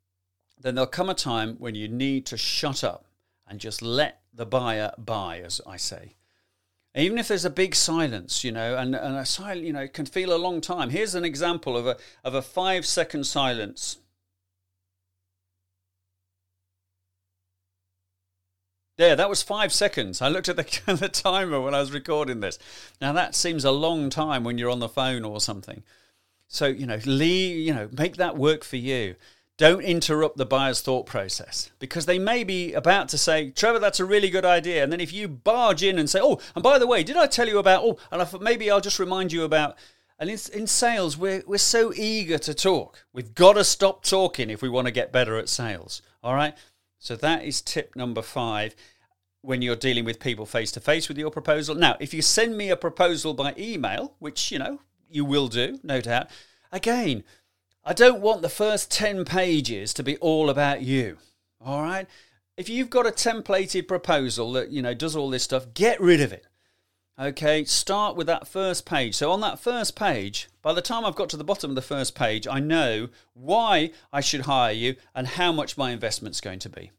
then 0.59 0.75
there'll 0.75 0.87
come 0.87 1.09
a 1.09 1.13
time 1.13 1.55
when 1.59 1.75
you 1.75 1.87
need 1.87 2.25
to 2.25 2.37
shut 2.37 2.83
up 2.83 3.05
and 3.47 3.59
just 3.59 3.81
let 3.81 4.21
the 4.38 4.46
buyer 4.46 4.94
buy, 4.98 5.39
as 5.39 5.60
I 5.67 5.77
say. 5.77 6.15
Even 6.96 7.17
if 7.17 7.27
there's 7.27 7.46
a 7.46 7.50
big 7.50 7.75
silence, 7.75 8.44
you 8.44 8.51
know, 8.51 8.77
and, 8.77 8.96
and 8.96 9.17
a 9.17 9.25
silent, 9.25 9.65
you 9.65 9.74
know, 9.74 9.88
can 9.88 10.06
feel 10.06 10.34
a 10.34 10.38
long 10.38 10.62
time. 10.62 10.89
Here's 10.89 11.15
an 11.15 11.25
example 11.25 11.75
of 11.75 11.86
a 11.86 11.98
of 12.24 12.34
a 12.34 12.41
five 12.41 12.86
second 12.86 13.25
silence. 13.25 13.98
There, 18.98 19.15
that 19.15 19.29
was 19.29 19.44
five 19.44 19.72
seconds. 19.72 20.24
I 20.24 20.27
looked 20.29 20.50
at 20.50 20.56
the, 20.56 20.94
the 21.00 21.10
timer 21.10 21.62
when 21.62 21.75
I 21.75 21.82
was 21.82 21.91
recording 21.91 22.39
this. 22.39 22.58
Now 23.00 23.13
that 23.13 23.36
seems 23.36 23.63
a 23.63 23.72
long 23.72 24.10
time 24.10 24.44
when 24.44 24.58
you're 24.58 24.72
on 24.72 24.79
the 24.79 24.89
phone 24.89 25.24
or 25.24 25.39
something. 25.39 25.84
So 26.48 26.65
you 26.65 26.88
know, 26.88 27.00
leave, 27.06 27.58
you 27.58 27.74
know, 27.74 27.89
make 27.91 28.17
that 28.17 28.38
work 28.38 28.63
for 28.63 28.77
you. 28.77 29.15
Don't 29.57 29.81
interrupt 29.81 30.37
the 30.37 30.45
buyer's 30.45 30.81
thought 30.81 31.07
process 31.07 31.71
because 31.79 32.05
they 32.05 32.19
may 32.19 32.43
be 32.43 32.73
about 32.73 33.09
to 33.09 33.17
say, 33.17 33.49
Trevor, 33.49 33.79
that's 33.79 33.99
a 33.99 34.05
really 34.05 34.29
good 34.29 34.45
idea. 34.45 34.83
And 34.83 34.93
then 34.93 35.01
if 35.01 35.11
you 35.11 35.27
barge 35.27 35.81
in 35.81 35.97
and 35.97 36.07
say, 36.07 36.19
oh, 36.21 36.39
and 36.53 36.63
by 36.63 36.77
the 36.77 36.85
way, 36.85 37.03
did 37.03 37.17
I 37.17 37.25
tell 37.25 37.47
you 37.47 37.57
about, 37.57 37.83
oh, 37.83 37.97
and 38.11 38.21
I 38.21 38.25
thought 38.25 38.43
maybe 38.43 38.69
I'll 38.69 38.81
just 38.81 38.99
remind 38.99 39.31
you 39.31 39.43
about, 39.43 39.75
and 40.19 40.29
in, 40.29 40.37
in 40.53 40.67
sales, 40.67 41.17
we're, 41.17 41.43
we're 41.47 41.57
so 41.57 41.91
eager 41.95 42.37
to 42.37 42.53
talk. 42.53 43.05
We've 43.13 43.33
got 43.33 43.53
to 43.53 43.63
stop 43.63 44.03
talking 44.03 44.51
if 44.51 44.61
we 44.61 44.69
want 44.69 44.85
to 44.85 44.91
get 44.91 45.11
better 45.11 45.37
at 45.37 45.49
sales. 45.49 46.03
All 46.23 46.35
right. 46.35 46.55
So 46.99 47.15
that 47.15 47.43
is 47.43 47.61
tip 47.61 47.95
number 47.95 48.21
five 48.21 48.75
when 49.41 49.63
you're 49.63 49.75
dealing 49.75 50.05
with 50.05 50.19
people 50.19 50.45
face 50.45 50.71
to 50.73 50.79
face 50.79 51.07
with 51.07 51.17
your 51.17 51.31
proposal. 51.31 51.73
Now, 51.73 51.97
if 51.99 52.13
you 52.13 52.21
send 52.21 52.57
me 52.57 52.69
a 52.69 52.75
proposal 52.75 53.33
by 53.33 53.55
email, 53.57 54.13
which, 54.19 54.51
you 54.51 54.59
know, 54.59 54.81
you 55.09 55.25
will 55.25 55.47
do, 55.47 55.79
no 55.83 56.01
doubt, 56.01 56.29
again, 56.71 57.23
I 57.88 57.94
don't 57.94 58.20
want 58.20 58.41
the 58.41 58.50
first 58.50 58.91
10 58.91 59.24
pages 59.24 59.94
to 59.94 60.03
be 60.03 60.17
all 60.17 60.50
about 60.50 60.82
you. 60.82 61.20
All 61.65 61.82
right? 61.82 62.06
If 62.58 62.67
you've 62.67 62.89
got 62.89 63.08
a 63.08 63.12
templated 63.12 63.88
proposal 63.88 64.51
that, 64.53 64.72
you 64.72 64.82
know, 64.82 64.94
does 64.94 65.15
all 65.15 65.29
this 65.29 65.44
stuff, 65.44 65.74
get 65.74 66.01
rid 66.01 66.20
of 66.20 66.34
it. 66.34 66.46
Okay, 67.17 67.63
start 67.63 68.17
with 68.17 68.27
that 68.27 68.46
first 68.46 68.86
page. 68.86 69.15
So 69.15 69.32
on 69.32 69.39
that 69.39 69.58
first 69.58 69.96
page, 69.96 70.50
by 70.62 70.74
the 70.74 70.82
time 70.82 71.06
I've 71.06 71.15
got 71.15 71.29
to 71.29 71.38
the 71.38 71.46
bottom 71.46 71.72
of 71.72 71.75
the 71.75 71.82
first 71.82 72.13
page, 72.13 72.46
I 72.46 72.60
know 72.60 73.08
why 73.34 73.91
I 74.12 74.20
should 74.20 74.41
hire 74.41 74.74
you 74.74 74.98
and 75.15 75.25
how 75.25 75.53
much 75.53 75.77
my 75.77 75.91
investment's 75.91 76.41
going 76.41 76.60
to 76.60 76.70
be 76.70 76.91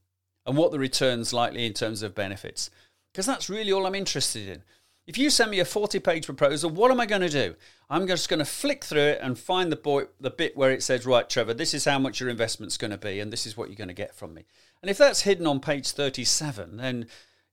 and 0.47 0.57
what 0.57 0.73
the 0.73 0.79
return's 0.79 1.35
likely 1.35 1.67
in 1.67 1.75
terms 1.75 2.03
of 2.03 2.15
benefits. 2.15 2.71
Because 3.13 3.27
that's 3.27 3.51
really 3.51 3.73
all 3.73 3.85
I'm 3.85 3.95
interested 3.95 4.49
in. 4.49 4.63
If 5.09 5.17
you 5.17 5.31
send 5.31 5.51
me 5.51 5.59
a 5.59 5.65
40 5.65 6.01
page 6.01 6.27
proposal, 6.27 6.69
what 6.69 6.91
am 6.91 7.01
I 7.01 7.07
going 7.07 7.23
to 7.23 7.31
do? 7.31 7.55
I'm 7.89 8.07
just 8.07 8.29
going 8.29 8.41
to 8.41 8.45
flick 8.45 8.85
through 8.85 9.01
it 9.01 9.21
and 9.23 9.39
find 9.39 9.73
the, 9.73 9.77
boy, 9.77 10.05
the 10.21 10.29
bit 10.29 10.55
where 10.55 10.71
it 10.71 10.83
says, 10.83 11.07
right, 11.07 11.27
Trevor, 11.27 11.55
this 11.55 11.73
is 11.73 11.87
how 11.87 11.99
much 11.99 12.21
your 12.21 12.29
investment's 12.29 12.77
going 12.77 12.91
to 12.91 12.99
be, 12.99 13.19
and 13.19 13.33
this 13.33 13.47
is 13.47 13.57
what 13.57 13.71
you're 13.71 13.77
going 13.77 13.89
to 13.89 13.95
get 13.95 14.15
from 14.15 14.35
me. 14.35 14.45
And 14.83 14.91
if 14.91 14.99
that's 14.99 15.23
hidden 15.23 15.47
on 15.47 15.61
page 15.61 15.93
37, 15.93 16.77
then, 16.77 17.07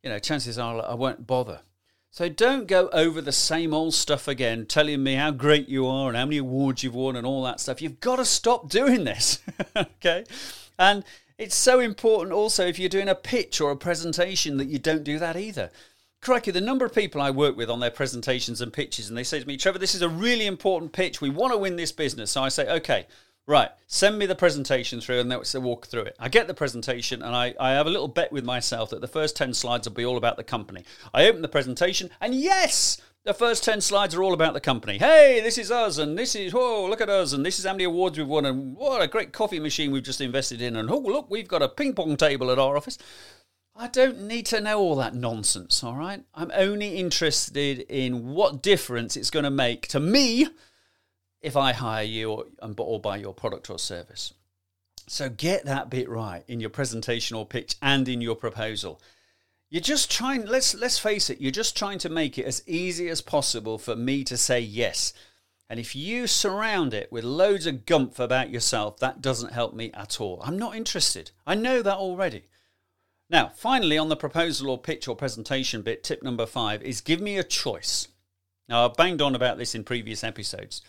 you 0.03 0.09
know, 0.09 0.19
chances 0.19 0.59
are 0.59 0.85
I 0.85 0.95
won't 0.95 1.25
bother. 1.25 1.61
So 2.11 2.27
don't 2.27 2.67
go 2.67 2.89
over 2.89 3.21
the 3.21 3.31
same 3.31 3.73
old 3.73 3.93
stuff 3.93 4.27
again, 4.27 4.65
telling 4.65 5.01
me 5.01 5.15
how 5.15 5.31
great 5.31 5.69
you 5.69 5.87
are 5.87 6.09
and 6.09 6.17
how 6.17 6.25
many 6.25 6.39
awards 6.39 6.83
you've 6.83 6.93
won 6.93 7.15
and 7.15 7.25
all 7.25 7.41
that 7.43 7.61
stuff. 7.61 7.81
You've 7.81 8.01
got 8.01 8.17
to 8.17 8.25
stop 8.25 8.67
doing 8.67 9.05
this, 9.05 9.39
okay? 9.77 10.25
And 10.77 11.05
it's 11.37 11.55
so 11.55 11.79
important 11.79 12.33
also 12.33 12.67
if 12.67 12.79
you're 12.79 12.89
doing 12.89 13.07
a 13.07 13.15
pitch 13.15 13.61
or 13.61 13.71
a 13.71 13.77
presentation 13.77 14.57
that 14.57 14.67
you 14.67 14.77
don't 14.77 15.05
do 15.05 15.19
that 15.19 15.37
either 15.37 15.71
crikey, 16.25 16.49
the 16.49 16.59
number 16.59 16.85
of 16.85 16.93
people 16.93 17.21
I 17.21 17.29
work 17.29 17.55
with 17.55 17.69
on 17.69 17.79
their 17.79 17.91
presentations 17.91 18.59
and 18.59 18.73
pitches, 18.73 19.07
and 19.09 19.17
they 19.17 19.23
say 19.23 19.39
to 19.39 19.47
me, 19.47 19.57
Trevor, 19.57 19.77
this 19.77 19.93
is 19.93 20.01
a 20.01 20.09
really 20.09 20.47
important 20.47 20.91
pitch. 20.91 21.21
We 21.21 21.29
want 21.29 21.53
to 21.53 21.57
win 21.59 21.75
this 21.75 21.91
business. 21.91 22.31
So 22.31 22.41
I 22.41 22.49
say, 22.49 22.67
okay, 22.67 23.05
right, 23.45 23.69
send 23.85 24.17
me 24.17 24.25
the 24.25 24.33
presentation 24.33 24.99
through, 24.99 25.19
and 25.19 25.29
let's 25.29 25.53
walk 25.53 25.85
through 25.85 26.01
it. 26.01 26.15
I 26.19 26.29
get 26.29 26.47
the 26.47 26.55
presentation, 26.55 27.21
and 27.21 27.35
I, 27.35 27.53
I 27.59 27.71
have 27.73 27.85
a 27.85 27.91
little 27.91 28.07
bet 28.07 28.31
with 28.31 28.43
myself 28.43 28.89
that 28.89 29.01
the 29.01 29.07
first 29.07 29.35
10 29.35 29.53
slides 29.53 29.87
will 29.87 29.93
be 29.93 30.03
all 30.03 30.17
about 30.17 30.35
the 30.35 30.43
company. 30.43 30.83
I 31.13 31.27
open 31.27 31.43
the 31.43 31.47
presentation, 31.47 32.09
and 32.19 32.33
yes, 32.33 32.99
the 33.23 33.35
first 33.35 33.63
10 33.63 33.81
slides 33.81 34.15
are 34.15 34.23
all 34.23 34.33
about 34.33 34.55
the 34.55 34.59
company. 34.59 34.97
Hey, 34.97 35.41
this 35.43 35.59
is 35.59 35.69
us, 35.69 35.99
and 35.99 36.17
this 36.17 36.33
is, 36.33 36.55
whoa, 36.55 36.87
look 36.89 37.01
at 37.01 37.09
us, 37.09 37.33
and 37.33 37.45
this 37.45 37.59
is 37.59 37.65
how 37.65 37.73
many 37.73 37.83
awards 37.83 38.17
we've 38.17 38.27
won, 38.27 38.47
and 38.47 38.75
what 38.75 38.99
a 38.99 39.07
great 39.07 39.31
coffee 39.31 39.59
machine 39.59 39.91
we've 39.91 40.01
just 40.01 40.21
invested 40.21 40.59
in, 40.59 40.75
and 40.75 40.89
oh, 40.89 40.97
look, 40.97 41.29
we've 41.29 41.47
got 41.47 41.61
a 41.61 41.69
ping 41.69 41.93
pong 41.93 42.17
table 42.17 42.49
at 42.49 42.57
our 42.57 42.75
office. 42.75 42.97
I 43.77 43.87
don't 43.89 44.21
need 44.21 44.45
to 44.47 44.61
know 44.61 44.79
all 44.79 44.95
that 44.95 45.15
nonsense, 45.15 45.83
all 45.83 45.95
right? 45.95 46.23
I'm 46.33 46.51
only 46.53 46.95
interested 46.95 47.79
in 47.89 48.33
what 48.33 48.61
difference 48.61 49.17
it's 49.17 49.29
going 49.29 49.43
to 49.43 49.49
make 49.49 49.89
to 49.89 49.99
me 49.99 50.47
if 51.41 51.57
I 51.57 51.73
hire 51.73 52.05
you 52.05 52.31
or, 52.31 52.45
um, 52.61 52.73
or 52.77 53.01
buy 53.01 53.17
your 53.17 53.33
product 53.33 53.69
or 53.69 53.77
service. 53.77 54.33
So 55.07 55.29
get 55.29 55.65
that 55.65 55.89
bit 55.89 56.07
right 56.07 56.43
in 56.47 56.61
your 56.61 56.69
presentation 56.69 57.35
or 57.35 57.45
pitch 57.45 57.75
and 57.81 58.07
in 58.07 58.21
your 58.21 58.35
proposal. 58.35 59.01
You're 59.69 59.81
just 59.81 60.09
trying 60.09 60.45
let's 60.45 60.73
let's 60.73 60.97
face 60.97 61.29
it, 61.29 61.41
you're 61.41 61.51
just 61.51 61.77
trying 61.77 61.99
to 61.99 62.09
make 62.09 62.37
it 62.37 62.45
as 62.45 62.63
easy 62.65 63.09
as 63.09 63.21
possible 63.21 63.77
for 63.77 63.95
me 63.95 64.23
to 64.23 64.37
say 64.37 64.59
yes. 64.59 65.13
And 65.69 65.79
if 65.79 65.95
you 65.95 66.27
surround 66.27 66.93
it 66.93 67.11
with 67.11 67.23
loads 67.23 67.65
of 67.65 67.85
gumph 67.85 68.19
about 68.19 68.51
yourself, 68.51 68.99
that 68.99 69.21
doesn't 69.21 69.51
help 69.51 69.73
me 69.73 69.91
at 69.93 70.21
all. 70.21 70.41
I'm 70.43 70.57
not 70.57 70.75
interested. 70.75 71.31
I 71.45 71.55
know 71.55 71.81
that 71.81 71.97
already. 71.97 72.45
Now, 73.29 73.51
finally, 73.55 73.97
on 73.97 74.09
the 74.09 74.15
proposal 74.15 74.69
or 74.69 74.77
pitch 74.77 75.07
or 75.07 75.15
presentation 75.15 75.81
bit, 75.81 76.03
tip 76.03 76.21
number 76.21 76.45
five 76.45 76.83
is 76.83 77.01
give 77.01 77.19
me 77.19 77.37
a 77.37 77.43
choice. 77.43 78.07
Now, 78.69 78.85
I've 78.85 78.95
banged 78.95 79.21
on 79.21 79.35
about 79.35 79.57
this 79.57 79.75
in 79.75 79.83
previous 79.83 80.23
episodes, 80.23 80.81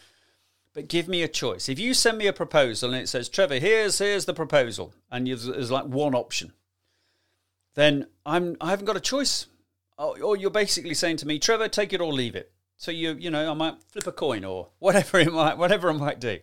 but 0.75 0.89
give 0.89 1.09
me 1.09 1.23
a 1.23 1.29
choice. 1.29 1.69
If 1.69 1.79
you 1.79 1.95
send 1.95 2.19
me 2.19 2.27
a 2.27 2.33
proposal 2.33 2.93
and 2.93 3.03
it 3.03 3.09
says, 3.09 3.29
Trevor, 3.29 3.59
here's, 3.59 3.99
here's 3.99 4.27
the 4.27 4.35
proposal, 4.35 4.95
and 5.11 5.27
there's 5.27 5.71
like 5.71 5.87
one 5.87 6.15
option, 6.15 6.53
then 7.75 8.07
I'm, 8.25 8.57
I 8.61 8.71
haven't 8.71 8.87
got 8.87 8.97
a 8.97 9.01
choice. 9.01 9.47
Or 9.99 10.37
you're 10.37 10.51
basically 10.51 10.93
saying 10.93 11.19
to 11.19 11.27
me, 11.27 11.39
Trevor, 11.39 11.69
take 11.69 11.95
it 11.95 12.03
or 12.03 12.13
leave 12.13 12.37
it. 12.37 12.53
So 12.77 12.91
you, 12.91 13.17
you 13.19 13.31
know, 13.31 13.51
I 13.51 13.55
might 13.55 13.83
flip 13.83 14.07
a 14.07 14.13
coin 14.13 14.45
or 14.45 14.69
whatever 14.79 15.19
it 15.21 15.33
might, 15.33 15.57
whatever 15.57 15.89
I 15.89 15.95
might 15.95 16.21
do. 16.21 16.39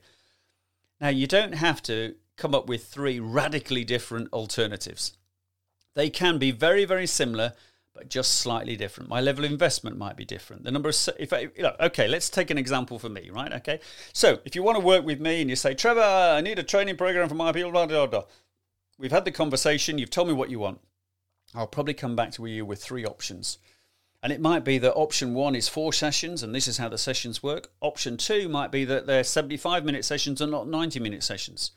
Now, 0.99 1.09
you 1.09 1.27
don't 1.27 1.53
have 1.53 1.83
to 1.83 2.15
come 2.35 2.55
up 2.55 2.67
with 2.67 2.85
three 2.85 3.19
radically 3.19 3.83
different 3.83 4.31
alternatives. 4.33 5.13
They 5.95 6.09
can 6.09 6.37
be 6.37 6.51
very, 6.51 6.85
very 6.85 7.07
similar, 7.07 7.53
but 7.93 8.09
just 8.09 8.35
slightly 8.35 8.75
different. 8.75 9.09
My 9.09 9.21
level 9.21 9.45
of 9.45 9.51
investment 9.51 9.97
might 9.97 10.15
be 10.15 10.25
different. 10.25 10.63
The 10.63 10.71
number 10.71 10.89
of, 10.89 11.09
if 11.19 11.31
I, 11.31 11.49
you 11.55 11.63
know, 11.63 11.75
okay, 11.79 12.07
let's 12.07 12.29
take 12.29 12.49
an 12.49 12.57
example 12.57 12.97
for 12.97 13.09
me, 13.09 13.29
right? 13.29 13.53
Okay. 13.53 13.79
So 14.13 14.39
if 14.45 14.55
you 14.55 14.63
want 14.63 14.77
to 14.77 14.83
work 14.83 15.05
with 15.05 15.19
me 15.19 15.41
and 15.41 15.49
you 15.49 15.55
say, 15.55 15.75
Trevor, 15.75 16.01
I 16.01 16.41
need 16.41 16.59
a 16.59 16.63
training 16.63 16.97
program 16.97 17.29
for 17.29 17.35
my 17.35 17.51
people, 17.51 17.71
blah, 17.71 17.85
blah, 17.85 18.07
blah. 18.07 18.23
We've 18.97 19.11
had 19.11 19.25
the 19.25 19.31
conversation. 19.31 19.97
You've 19.97 20.09
told 20.09 20.27
me 20.27 20.33
what 20.33 20.49
you 20.49 20.59
want. 20.59 20.79
I'll 21.55 21.67
probably 21.67 21.93
come 21.93 22.15
back 22.15 22.31
to 22.33 22.45
you 22.45 22.65
with 22.65 22.83
three 22.83 23.05
options. 23.05 23.59
And 24.23 24.31
it 24.31 24.39
might 24.39 24.63
be 24.63 24.77
that 24.77 24.93
option 24.93 25.33
one 25.33 25.53
is 25.53 25.67
four 25.67 25.91
sessions, 25.91 26.41
and 26.41 26.55
this 26.55 26.67
is 26.67 26.77
how 26.77 26.87
the 26.87 26.97
sessions 26.97 27.43
work. 27.43 27.71
Option 27.81 28.15
two 28.15 28.47
might 28.47 28.71
be 28.71 28.85
that 28.85 29.05
they're 29.05 29.23
75 29.23 29.83
minute 29.83 30.05
sessions 30.05 30.39
and 30.39 30.51
not 30.51 30.67
90 30.67 30.99
minute 31.01 31.23
sessions. 31.23 31.71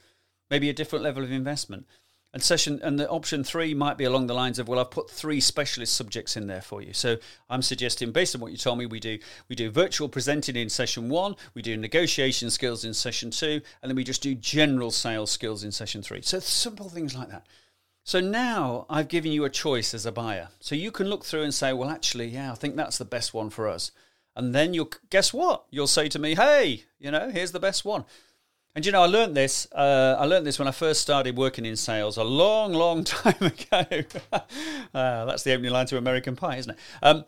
Maybe 0.48 0.70
a 0.70 0.72
different 0.72 1.02
level 1.02 1.24
of 1.24 1.32
investment. 1.32 1.86
And 2.34 2.42
session 2.42 2.80
and 2.82 2.98
the 2.98 3.08
option 3.08 3.44
three 3.44 3.72
might 3.72 3.96
be 3.96 4.04
along 4.04 4.26
the 4.26 4.34
lines 4.34 4.58
of, 4.58 4.68
well, 4.68 4.78
I've 4.78 4.90
put 4.90 5.08
three 5.08 5.40
specialist 5.40 5.94
subjects 5.94 6.36
in 6.36 6.46
there 6.46 6.60
for 6.60 6.82
you. 6.82 6.92
So 6.92 7.16
I'm 7.48 7.62
suggesting, 7.62 8.12
based 8.12 8.34
on 8.34 8.42
what 8.42 8.50
you 8.50 8.58
told 8.58 8.78
me, 8.78 8.84
we 8.84 9.00
do 9.00 9.18
we 9.48 9.56
do 9.56 9.70
virtual 9.70 10.08
presenting 10.08 10.54
in 10.56 10.68
session 10.68 11.08
one, 11.08 11.36
we 11.54 11.62
do 11.62 11.78
negotiation 11.78 12.50
skills 12.50 12.84
in 12.84 12.92
session 12.92 13.30
two, 13.30 13.62
and 13.80 13.88
then 13.88 13.96
we 13.96 14.04
just 14.04 14.22
do 14.22 14.34
general 14.34 14.90
sales 14.90 15.30
skills 15.30 15.64
in 15.64 15.72
session 15.72 16.02
three. 16.02 16.20
So 16.20 16.38
simple 16.38 16.90
things 16.90 17.16
like 17.16 17.30
that. 17.30 17.46
So 18.04 18.20
now 18.20 18.86
I've 18.90 19.08
given 19.08 19.32
you 19.32 19.44
a 19.44 19.50
choice 19.50 19.94
as 19.94 20.04
a 20.04 20.12
buyer. 20.12 20.48
So 20.60 20.74
you 20.74 20.90
can 20.90 21.08
look 21.08 21.24
through 21.24 21.42
and 21.42 21.54
say, 21.54 21.72
well, 21.72 21.88
actually, 21.88 22.26
yeah, 22.26 22.52
I 22.52 22.54
think 22.54 22.76
that's 22.76 22.98
the 22.98 23.04
best 23.04 23.32
one 23.32 23.50
for 23.50 23.66
us. 23.66 23.92
And 24.36 24.54
then 24.54 24.74
you'll 24.74 24.90
guess 25.08 25.32
what? 25.32 25.64
You'll 25.70 25.86
say 25.86 26.08
to 26.10 26.18
me, 26.18 26.34
hey, 26.34 26.84
you 26.98 27.10
know, 27.10 27.30
here's 27.30 27.52
the 27.52 27.58
best 27.58 27.84
one. 27.84 28.04
And 28.76 28.84
you 28.84 28.92
know, 28.92 29.02
I 29.02 29.06
learned 29.06 29.34
this. 29.34 29.66
Uh, 29.72 30.16
I 30.18 30.26
learned 30.26 30.46
this 30.46 30.58
when 30.58 30.68
I 30.68 30.70
first 30.70 31.00
started 31.00 31.34
working 31.34 31.64
in 31.64 31.76
sales 31.76 32.18
a 32.18 32.22
long, 32.22 32.74
long 32.74 33.04
time 33.04 33.34
ago. 33.40 34.02
uh, 34.92 35.24
that's 35.24 35.44
the 35.44 35.54
opening 35.54 35.70
line 35.72 35.86
to 35.86 35.96
American 35.96 36.36
Pie, 36.36 36.56
isn't 36.56 36.72
it? 36.72 36.78
Um, 37.02 37.24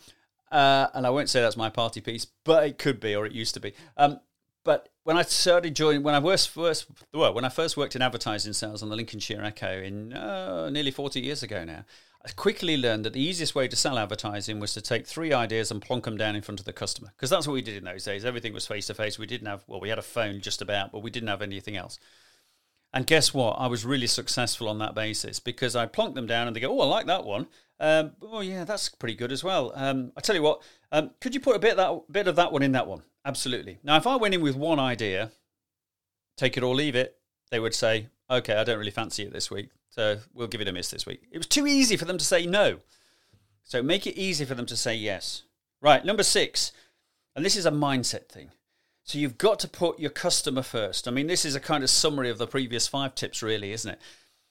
uh, 0.53 0.89
and 0.93 1.07
I 1.07 1.11
won't 1.11 1.31
say 1.31 1.41
that's 1.41 1.57
my 1.57 1.71
party 1.71 2.03
piece, 2.03 2.27
but 2.45 2.65
it 2.67 2.77
could 2.77 3.01
be, 3.01 3.17
or 3.17 3.25
it 3.25 3.33
used 3.33 3.55
to 3.55 3.61
be. 3.61 3.73
Um, 3.97 4.21
but 4.63 4.91
when 5.05 5.17
I 5.17 5.23
started 5.23 5.75
joining, 5.75 6.03
when 6.03 6.15
I 6.15 6.21
first, 6.21 6.51
first, 6.51 6.85
well, 7.15 7.33
when 7.33 7.47
I 7.47 7.49
first 7.49 7.79
worked 7.79 7.97
in 7.97 8.03
advertising 8.03 8.53
sales 8.53 8.83
on 8.83 8.91
the 8.91 8.97
Lincolnshire 8.97 9.43
Echo 9.43 9.81
in 9.81 10.13
uh, 10.13 10.69
nearly 10.69 10.91
forty 10.91 11.21
years 11.23 11.43
ago 11.43 11.65
now, 11.65 11.87
I 12.25 12.31
quickly 12.33 12.77
learned 12.77 13.05
that 13.05 13.13
the 13.13 13.21
easiest 13.21 13.55
way 13.55 13.69
to 13.69 13.77
sell 13.77 13.99
advertising 13.99 14.59
was 14.59 14.75
to 14.75 14.81
take 14.81 15.07
three 15.07 15.33
ideas 15.33 15.71
and 15.71 15.81
plonk 15.81 16.05
them 16.05 16.17
down 16.17 16.35
in 16.35 16.43
front 16.43 16.59
of 16.59 16.67
the 16.67 16.73
customer. 16.73 17.13
Because 17.17 17.31
that's 17.31 17.47
what 17.47 17.55
we 17.55 17.63
did 17.63 17.77
in 17.77 17.85
those 17.85 18.05
days. 18.05 18.25
Everything 18.25 18.53
was 18.53 18.67
face 18.67 18.89
to 18.89 18.95
face. 18.95 19.19
We 19.19 19.27
didn't 19.27 19.47
have, 19.47 19.63
well, 19.69 19.81
we 19.81 19.89
had 19.89 19.99
a 19.99 20.03
phone 20.03 20.41
just 20.41 20.61
about, 20.61 20.91
but 20.91 21.03
we 21.03 21.11
didn't 21.11 21.29
have 21.29 21.43
anything 21.43 21.77
else. 21.77 21.99
And 22.93 23.07
guess 23.07 23.35
what? 23.35 23.53
I 23.53 23.67
was 23.67 23.85
really 23.85 24.07
successful 24.07 24.69
on 24.69 24.79
that 24.79 24.95
basis 24.95 25.41
because 25.41 25.77
I 25.77 25.87
plonked 25.87 26.15
them 26.15 26.27
down 26.27 26.47
and 26.47 26.57
they 26.57 26.61
go, 26.61 26.73
"Oh, 26.73 26.81
I 26.81 26.87
like 26.87 27.07
that 27.07 27.25
one. 27.25 27.47
Um, 27.79 28.13
oh, 28.23 28.41
yeah, 28.41 28.65
that's 28.65 28.89
pretty 28.89 29.15
good 29.15 29.31
as 29.31 29.45
well." 29.45 29.73
Um, 29.75 30.13
I 30.17 30.21
tell 30.21 30.35
you 30.35 30.43
what, 30.43 30.63
um, 30.91 31.11
could 31.21 31.35
you 31.35 31.41
put 31.41 31.55
a 31.55 31.59
bit 31.59 31.77
that 31.77 32.01
bit 32.11 32.29
of 32.29 32.37
that 32.37 32.51
one 32.51 32.63
in 32.63 32.73
that 32.73 32.87
one? 32.87 33.03
Absolutely. 33.25 33.79
Now, 33.83 33.97
if 33.97 34.07
I 34.07 34.17
went 34.17 34.35
in 34.35 34.41
with 34.41 34.57
one 34.57 34.79
idea, 34.79 35.33
take 36.37 36.57
it 36.57 36.63
or 36.63 36.75
leave 36.75 36.95
it, 36.95 37.19
they 37.51 37.61
would 37.61 37.75
say, 37.75 38.09
"Okay, 38.31 38.55
I 38.55 38.65
don't 38.65 38.79
really 38.79 38.91
fancy 38.91 39.25
it 39.25 39.33
this 39.33 39.51
week, 39.51 39.71
so 39.89 40.19
we'll 40.35 40.49
give 40.49 40.61
it 40.61 40.69
a 40.69 40.73
miss 40.73 40.91
this 40.91 41.07
week." 41.07 41.23
It 41.31 41.39
was 41.39 41.47
too 41.47 41.67
easy 41.67 41.97
for 41.97 42.05
them 42.05 42.19
to 42.19 42.25
say 42.25 42.47
no, 42.47 42.79
so 43.65 43.83
make 43.83 44.07
it 44.07 44.17
easy 44.17 44.45
for 44.45 44.55
them 44.55 44.67
to 44.67 44.77
say 44.77 44.95
yes. 44.95 45.43
Right, 45.81 46.05
number 46.05 46.23
six, 46.23 46.73
and 47.37 47.45
this 47.45 47.57
is 47.57 47.67
a 47.67 47.71
mindset 47.71 48.29
thing. 48.29 48.51
So 49.05 49.17
you've 49.17 49.39
got 49.39 49.59
to 49.61 49.69
put 49.69 49.99
your 49.99 50.11
customer 50.11 50.63
first. 50.63 51.09
I 51.09 51.11
mean, 51.11 51.29
this 51.29 51.47
is 51.47 51.55
a 51.55 51.61
kind 51.61 51.83
of 51.83 51.89
summary 51.89 52.29
of 52.29 52.37
the 52.37 52.47
previous 52.47 52.87
five 52.87 53.15
tips, 53.15 53.43
really, 53.43 53.73
isn't 53.73 53.91
it? 53.91 54.01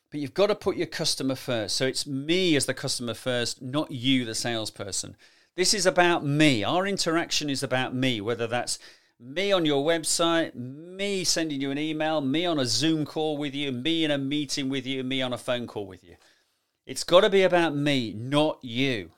But 0.09 0.19
you've 0.19 0.33
got 0.33 0.47
to 0.47 0.55
put 0.55 0.77
your 0.77 0.87
customer 0.87 1.35
first. 1.35 1.75
So 1.75 1.85
it's 1.85 2.07
me 2.07 2.55
as 2.55 2.65
the 2.65 2.73
customer 2.73 3.13
first, 3.13 3.61
not 3.61 3.91
you, 3.91 4.25
the 4.25 4.33
salesperson. 4.33 5.15
This 5.55 5.73
is 5.73 5.85
about 5.85 6.25
me. 6.25 6.63
Our 6.63 6.87
interaction 6.87 7.49
is 7.49 7.61
about 7.61 7.93
me, 7.93 8.19
whether 8.19 8.47
that's 8.47 8.79
me 9.19 9.51
on 9.51 9.65
your 9.65 9.83
website, 9.85 10.53
me 10.55 11.23
sending 11.23 11.61
you 11.61 11.71
an 11.71 11.77
email, 11.77 12.21
me 12.21 12.45
on 12.45 12.59
a 12.59 12.65
Zoom 12.65 13.05
call 13.05 13.37
with 13.37 13.55
you, 13.55 13.71
me 13.71 14.03
in 14.03 14.11
a 14.11 14.17
meeting 14.17 14.69
with 14.69 14.85
you, 14.85 15.03
me 15.03 15.21
on 15.21 15.33
a 15.33 15.37
phone 15.37 15.67
call 15.67 15.87
with 15.87 16.03
you. 16.03 16.15
It's 16.85 17.03
got 17.03 17.21
to 17.21 17.29
be 17.29 17.43
about 17.43 17.75
me, 17.75 18.13
not 18.13 18.59
you. 18.63 19.11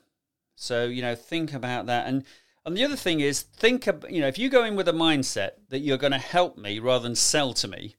So, 0.56 0.86
you 0.86 1.02
know, 1.02 1.16
think 1.16 1.54
about 1.54 1.86
that. 1.86 2.08
And 2.08 2.24
and 2.66 2.76
the 2.76 2.84
other 2.84 2.96
thing 2.96 3.20
is, 3.22 3.42
think 3.42 3.88
about, 3.88 4.12
you 4.12 4.22
know, 4.22 4.28
if 4.28 4.38
you 4.38 4.50
go 4.50 4.64
in 4.64 4.76
with 4.76 4.88
a 4.88 4.94
mindset 4.94 5.52
that 5.70 5.80
you're 5.80 5.98
going 5.98 6.12
to 6.12 6.20
help 6.20 6.58
me 6.58 6.78
rather 6.78 7.04
than 7.04 7.16
sell 7.16 7.54
to 7.54 7.68
me, 7.68 7.96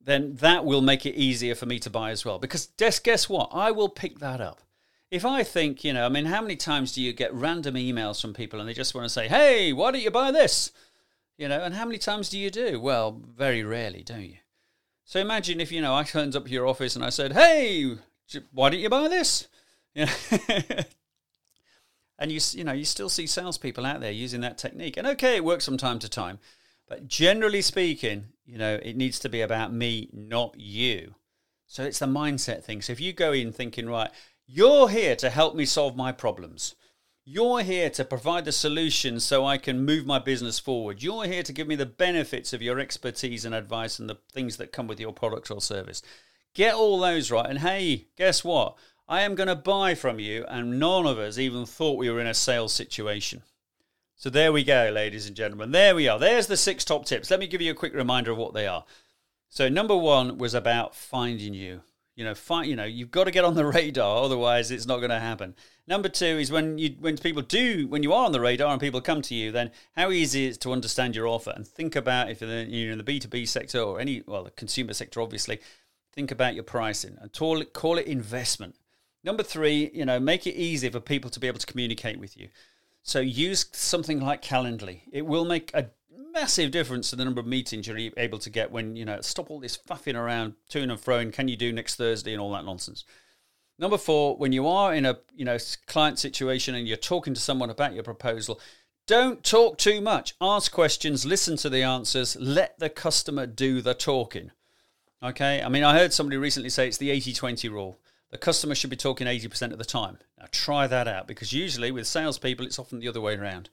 then 0.00 0.36
that 0.36 0.64
will 0.64 0.80
make 0.80 1.04
it 1.04 1.14
easier 1.14 1.54
for 1.54 1.66
me 1.66 1.78
to 1.80 1.90
buy 1.90 2.10
as 2.10 2.24
well. 2.24 2.38
Because 2.38 2.68
guess, 2.78 2.98
guess 2.98 3.28
what? 3.28 3.50
I 3.52 3.70
will 3.70 3.90
pick 3.90 4.18
that 4.20 4.40
up. 4.40 4.62
If 5.10 5.24
I 5.24 5.44
think, 5.44 5.84
you 5.84 5.92
know, 5.92 6.06
I 6.06 6.08
mean, 6.08 6.24
how 6.24 6.40
many 6.40 6.56
times 6.56 6.92
do 6.92 7.02
you 7.02 7.12
get 7.12 7.32
random 7.32 7.74
emails 7.74 8.20
from 8.20 8.34
people 8.34 8.58
and 8.58 8.68
they 8.68 8.74
just 8.74 8.94
want 8.94 9.04
to 9.04 9.10
say, 9.10 9.28
hey, 9.28 9.72
why 9.72 9.90
don't 9.90 10.02
you 10.02 10.10
buy 10.10 10.32
this? 10.32 10.72
You 11.38 11.48
know, 11.48 11.62
and 11.62 11.74
how 11.74 11.86
many 11.86 11.98
times 11.98 12.28
do 12.28 12.38
you 12.38 12.50
do? 12.50 12.80
Well, 12.80 13.22
very 13.34 13.62
rarely, 13.62 14.02
don't 14.02 14.22
you? 14.24 14.36
So 15.04 15.20
imagine 15.20 15.60
if, 15.60 15.72
you 15.72 15.80
know, 15.80 15.94
I 15.94 16.02
turned 16.02 16.36
up 16.36 16.44
to 16.44 16.50
your 16.50 16.66
office 16.66 16.96
and 16.96 17.04
I 17.04 17.08
said, 17.08 17.32
hey, 17.32 17.96
why 18.52 18.68
don't 18.68 18.80
you 18.80 18.90
buy 18.90 19.08
this? 19.08 19.48
You 19.94 20.04
know, 20.04 20.82
And 22.18 22.32
you 22.32 22.40
you 22.52 22.64
know 22.64 22.72
you 22.72 22.84
still 22.84 23.08
see 23.08 23.26
salespeople 23.26 23.86
out 23.86 24.00
there 24.00 24.10
using 24.10 24.40
that 24.40 24.58
technique, 24.58 24.96
and 24.96 25.06
okay, 25.06 25.36
it 25.36 25.44
works 25.44 25.64
from 25.64 25.76
time 25.76 26.00
to 26.00 26.08
time, 26.08 26.40
but 26.88 27.06
generally 27.06 27.62
speaking, 27.62 28.26
you 28.44 28.58
know 28.58 28.80
it 28.82 28.96
needs 28.96 29.20
to 29.20 29.28
be 29.28 29.40
about 29.40 29.72
me, 29.72 30.08
not 30.12 30.58
you. 30.58 31.14
So 31.66 31.84
it's 31.84 32.00
the 32.00 32.06
mindset 32.06 32.64
thing. 32.64 32.82
So 32.82 32.92
if 32.92 33.00
you 33.00 33.12
go 33.12 33.32
in 33.32 33.52
thinking, 33.52 33.88
right, 33.88 34.10
you're 34.46 34.88
here 34.88 35.14
to 35.16 35.30
help 35.30 35.54
me 35.54 35.64
solve 35.64 35.96
my 35.96 36.10
problems. 36.10 36.74
You're 37.30 37.60
here 37.60 37.90
to 37.90 38.06
provide 38.06 38.46
the 38.46 38.52
solutions 38.52 39.22
so 39.22 39.44
I 39.44 39.58
can 39.58 39.84
move 39.84 40.06
my 40.06 40.18
business 40.18 40.58
forward. 40.58 41.02
You're 41.02 41.26
here 41.26 41.42
to 41.42 41.52
give 41.52 41.68
me 41.68 41.74
the 41.74 41.84
benefits 41.84 42.54
of 42.54 42.62
your 42.62 42.78
expertise 42.78 43.44
and 43.44 43.54
advice 43.54 43.98
and 43.98 44.08
the 44.08 44.16
things 44.32 44.56
that 44.56 44.72
come 44.72 44.86
with 44.86 44.98
your 44.98 45.12
product 45.12 45.50
or 45.50 45.60
service. 45.60 46.00
Get 46.54 46.72
all 46.72 46.98
those 46.98 47.30
right. 47.30 47.44
And 47.44 47.58
hey, 47.58 48.06
guess 48.16 48.42
what? 48.42 48.78
I 49.06 49.20
am 49.20 49.34
going 49.34 49.48
to 49.48 49.54
buy 49.54 49.94
from 49.94 50.18
you, 50.18 50.46
and 50.48 50.80
none 50.80 51.04
of 51.04 51.18
us 51.18 51.36
even 51.36 51.66
thought 51.66 51.98
we 51.98 52.08
were 52.08 52.18
in 52.18 52.26
a 52.26 52.32
sales 52.32 52.72
situation. 52.72 53.42
So 54.16 54.30
there 54.30 54.50
we 54.50 54.64
go, 54.64 54.90
ladies 54.90 55.26
and 55.26 55.36
gentlemen. 55.36 55.70
There 55.70 55.94
we 55.94 56.08
are. 56.08 56.18
There's 56.18 56.46
the 56.46 56.56
six 56.56 56.82
top 56.82 57.04
tips. 57.04 57.30
Let 57.30 57.40
me 57.40 57.46
give 57.46 57.60
you 57.60 57.72
a 57.72 57.74
quick 57.74 57.92
reminder 57.92 58.30
of 58.30 58.38
what 58.38 58.54
they 58.54 58.66
are. 58.66 58.86
So 59.50 59.68
number 59.68 59.94
one 59.94 60.38
was 60.38 60.54
about 60.54 60.94
finding 60.94 61.52
you. 61.52 61.82
You 62.18 62.24
know, 62.24 62.34
find, 62.34 62.68
you 62.68 62.74
know, 62.74 62.84
you've 62.84 63.12
got 63.12 63.24
to 63.24 63.30
get 63.30 63.44
on 63.44 63.54
the 63.54 63.64
radar, 63.78 64.24
otherwise 64.24 64.72
it's 64.72 64.86
not 64.86 64.96
going 64.96 65.10
to 65.10 65.20
happen. 65.20 65.54
Number 65.86 66.08
two 66.08 66.24
is 66.24 66.50
when 66.50 66.76
you 66.76 66.96
when 66.98 67.16
people 67.16 67.42
do 67.42 67.86
when 67.86 68.02
you 68.02 68.12
are 68.12 68.26
on 68.26 68.32
the 68.32 68.40
radar 68.40 68.72
and 68.72 68.80
people 68.80 69.00
come 69.00 69.22
to 69.22 69.36
you, 69.36 69.52
then 69.52 69.70
how 69.94 70.10
easy 70.10 70.46
is 70.46 70.56
it 70.56 70.60
to 70.62 70.72
understand 70.72 71.14
your 71.14 71.28
offer 71.28 71.52
and 71.54 71.64
think 71.64 71.94
about 71.94 72.28
if 72.28 72.40
you're 72.40 72.90
in 72.90 72.98
the 72.98 73.04
B 73.04 73.20
two 73.20 73.28
B 73.28 73.46
sector 73.46 73.78
or 73.80 74.00
any 74.00 74.24
well 74.26 74.42
the 74.42 74.50
consumer 74.50 74.94
sector, 74.94 75.20
obviously, 75.20 75.60
think 76.12 76.32
about 76.32 76.56
your 76.56 76.64
pricing 76.64 77.16
and 77.20 77.32
call 77.32 77.60
it 77.60 77.72
call 77.72 77.98
it 77.98 78.06
investment. 78.06 78.74
Number 79.22 79.44
three, 79.44 79.92
you 79.94 80.04
know, 80.04 80.18
make 80.18 80.44
it 80.44 80.56
easy 80.56 80.88
for 80.88 80.98
people 80.98 81.30
to 81.30 81.38
be 81.38 81.46
able 81.46 81.60
to 81.60 81.66
communicate 81.66 82.18
with 82.18 82.36
you. 82.36 82.48
So 83.04 83.20
use 83.20 83.66
something 83.70 84.20
like 84.20 84.42
Calendly. 84.42 85.02
It 85.12 85.24
will 85.24 85.44
make 85.44 85.70
a 85.72 85.90
massive 86.32 86.70
difference 86.70 87.10
to 87.10 87.16
the 87.16 87.24
number 87.24 87.40
of 87.40 87.46
meetings 87.46 87.86
you're 87.86 88.10
able 88.16 88.38
to 88.38 88.50
get 88.50 88.70
when, 88.70 88.96
you 88.96 89.04
know, 89.04 89.20
stop 89.20 89.50
all 89.50 89.60
this 89.60 89.78
faffing 89.78 90.16
around, 90.16 90.54
to 90.70 90.82
and 90.82 91.00
fro, 91.00 91.18
and 91.18 91.32
can 91.32 91.48
you 91.48 91.56
do 91.56 91.72
next 91.72 91.96
Thursday 91.96 92.32
and 92.32 92.40
all 92.40 92.52
that 92.52 92.64
nonsense. 92.64 93.04
Number 93.78 93.98
four, 93.98 94.36
when 94.36 94.52
you 94.52 94.66
are 94.66 94.92
in 94.92 95.06
a, 95.06 95.18
you 95.34 95.44
know, 95.44 95.58
client 95.86 96.18
situation 96.18 96.74
and 96.74 96.88
you're 96.88 96.96
talking 96.96 97.34
to 97.34 97.40
someone 97.40 97.70
about 97.70 97.94
your 97.94 98.02
proposal, 98.02 98.60
don't 99.06 99.44
talk 99.44 99.78
too 99.78 100.00
much. 100.00 100.34
Ask 100.40 100.72
questions, 100.72 101.24
listen 101.24 101.56
to 101.58 101.70
the 101.70 101.82
answers, 101.82 102.36
let 102.36 102.78
the 102.78 102.90
customer 102.90 103.46
do 103.46 103.80
the 103.80 103.94
talking. 103.94 104.50
Okay? 105.22 105.62
I 105.62 105.68
mean, 105.68 105.84
I 105.84 105.96
heard 105.96 106.12
somebody 106.12 106.36
recently 106.36 106.70
say 106.70 106.88
it's 106.88 106.98
the 106.98 107.10
80 107.10 107.32
20 107.32 107.68
rule 107.68 107.98
the 108.30 108.38
customer 108.38 108.74
should 108.74 108.90
be 108.90 108.96
talking 108.96 109.26
80% 109.26 109.72
of 109.72 109.78
the 109.78 109.84
time. 109.84 110.18
Now, 110.38 110.46
try 110.50 110.86
that 110.86 111.08
out 111.08 111.26
because 111.26 111.52
usually 111.52 111.90
with 111.90 112.06
salespeople, 112.06 112.66
it's 112.66 112.78
often 112.78 112.98
the 112.98 113.08
other 113.08 113.20
way 113.20 113.36
around. 113.36 113.70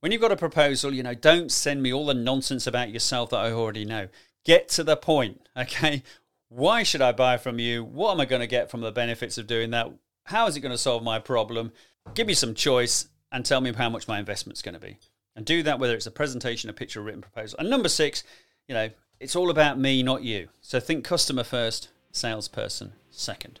When 0.00 0.12
you've 0.12 0.20
got 0.20 0.32
a 0.32 0.36
proposal, 0.36 0.94
you 0.94 1.02
know, 1.02 1.14
don't 1.14 1.50
send 1.50 1.82
me 1.82 1.92
all 1.92 2.06
the 2.06 2.14
nonsense 2.14 2.66
about 2.66 2.90
yourself 2.90 3.30
that 3.30 3.38
I 3.38 3.50
already 3.50 3.84
know. 3.84 4.08
Get 4.44 4.68
to 4.70 4.84
the 4.84 4.96
point, 4.96 5.46
okay? 5.56 6.02
Why 6.48 6.82
should 6.82 7.02
I 7.02 7.12
buy 7.12 7.36
from 7.36 7.58
you? 7.58 7.84
What 7.84 8.12
am 8.12 8.20
I 8.20 8.24
going 8.24 8.40
to 8.40 8.46
get 8.46 8.70
from 8.70 8.80
the 8.80 8.92
benefits 8.92 9.38
of 9.38 9.46
doing 9.46 9.70
that? 9.70 9.90
How 10.24 10.46
is 10.46 10.56
it 10.56 10.60
going 10.60 10.72
to 10.72 10.78
solve 10.78 11.02
my 11.02 11.18
problem? 11.18 11.72
Give 12.14 12.26
me 12.26 12.34
some 12.34 12.54
choice 12.54 13.08
and 13.32 13.44
tell 13.44 13.60
me 13.60 13.72
how 13.72 13.90
much 13.90 14.08
my 14.08 14.18
investment's 14.18 14.62
going 14.62 14.74
to 14.74 14.80
be. 14.80 14.98
And 15.36 15.44
do 15.44 15.62
that 15.64 15.78
whether 15.78 15.94
it's 15.94 16.06
a 16.06 16.10
presentation, 16.10 16.70
a 16.70 16.72
picture, 16.72 17.00
a 17.00 17.02
written 17.02 17.20
proposal. 17.20 17.58
And 17.58 17.68
number 17.68 17.88
six, 17.88 18.24
you 18.66 18.74
know, 18.74 18.90
it's 19.20 19.36
all 19.36 19.50
about 19.50 19.78
me, 19.78 20.02
not 20.02 20.22
you. 20.22 20.48
So 20.62 20.80
think 20.80 21.04
customer 21.04 21.44
first, 21.44 21.88
salesperson 22.12 22.92
second. 23.10 23.60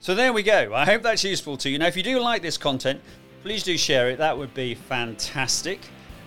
So 0.00 0.14
there 0.14 0.32
we 0.32 0.42
go. 0.42 0.72
I 0.74 0.84
hope 0.84 1.02
that's 1.02 1.24
useful 1.24 1.56
to 1.58 1.70
you. 1.70 1.78
Now, 1.78 1.86
if 1.86 1.96
you 1.96 2.02
do 2.02 2.18
like 2.18 2.42
this 2.42 2.56
content, 2.56 3.00
please 3.42 3.62
do 3.62 3.76
share 3.76 4.10
it. 4.10 4.18
That 4.18 4.36
would 4.38 4.54
be 4.54 4.74
fantastic. 4.74 5.80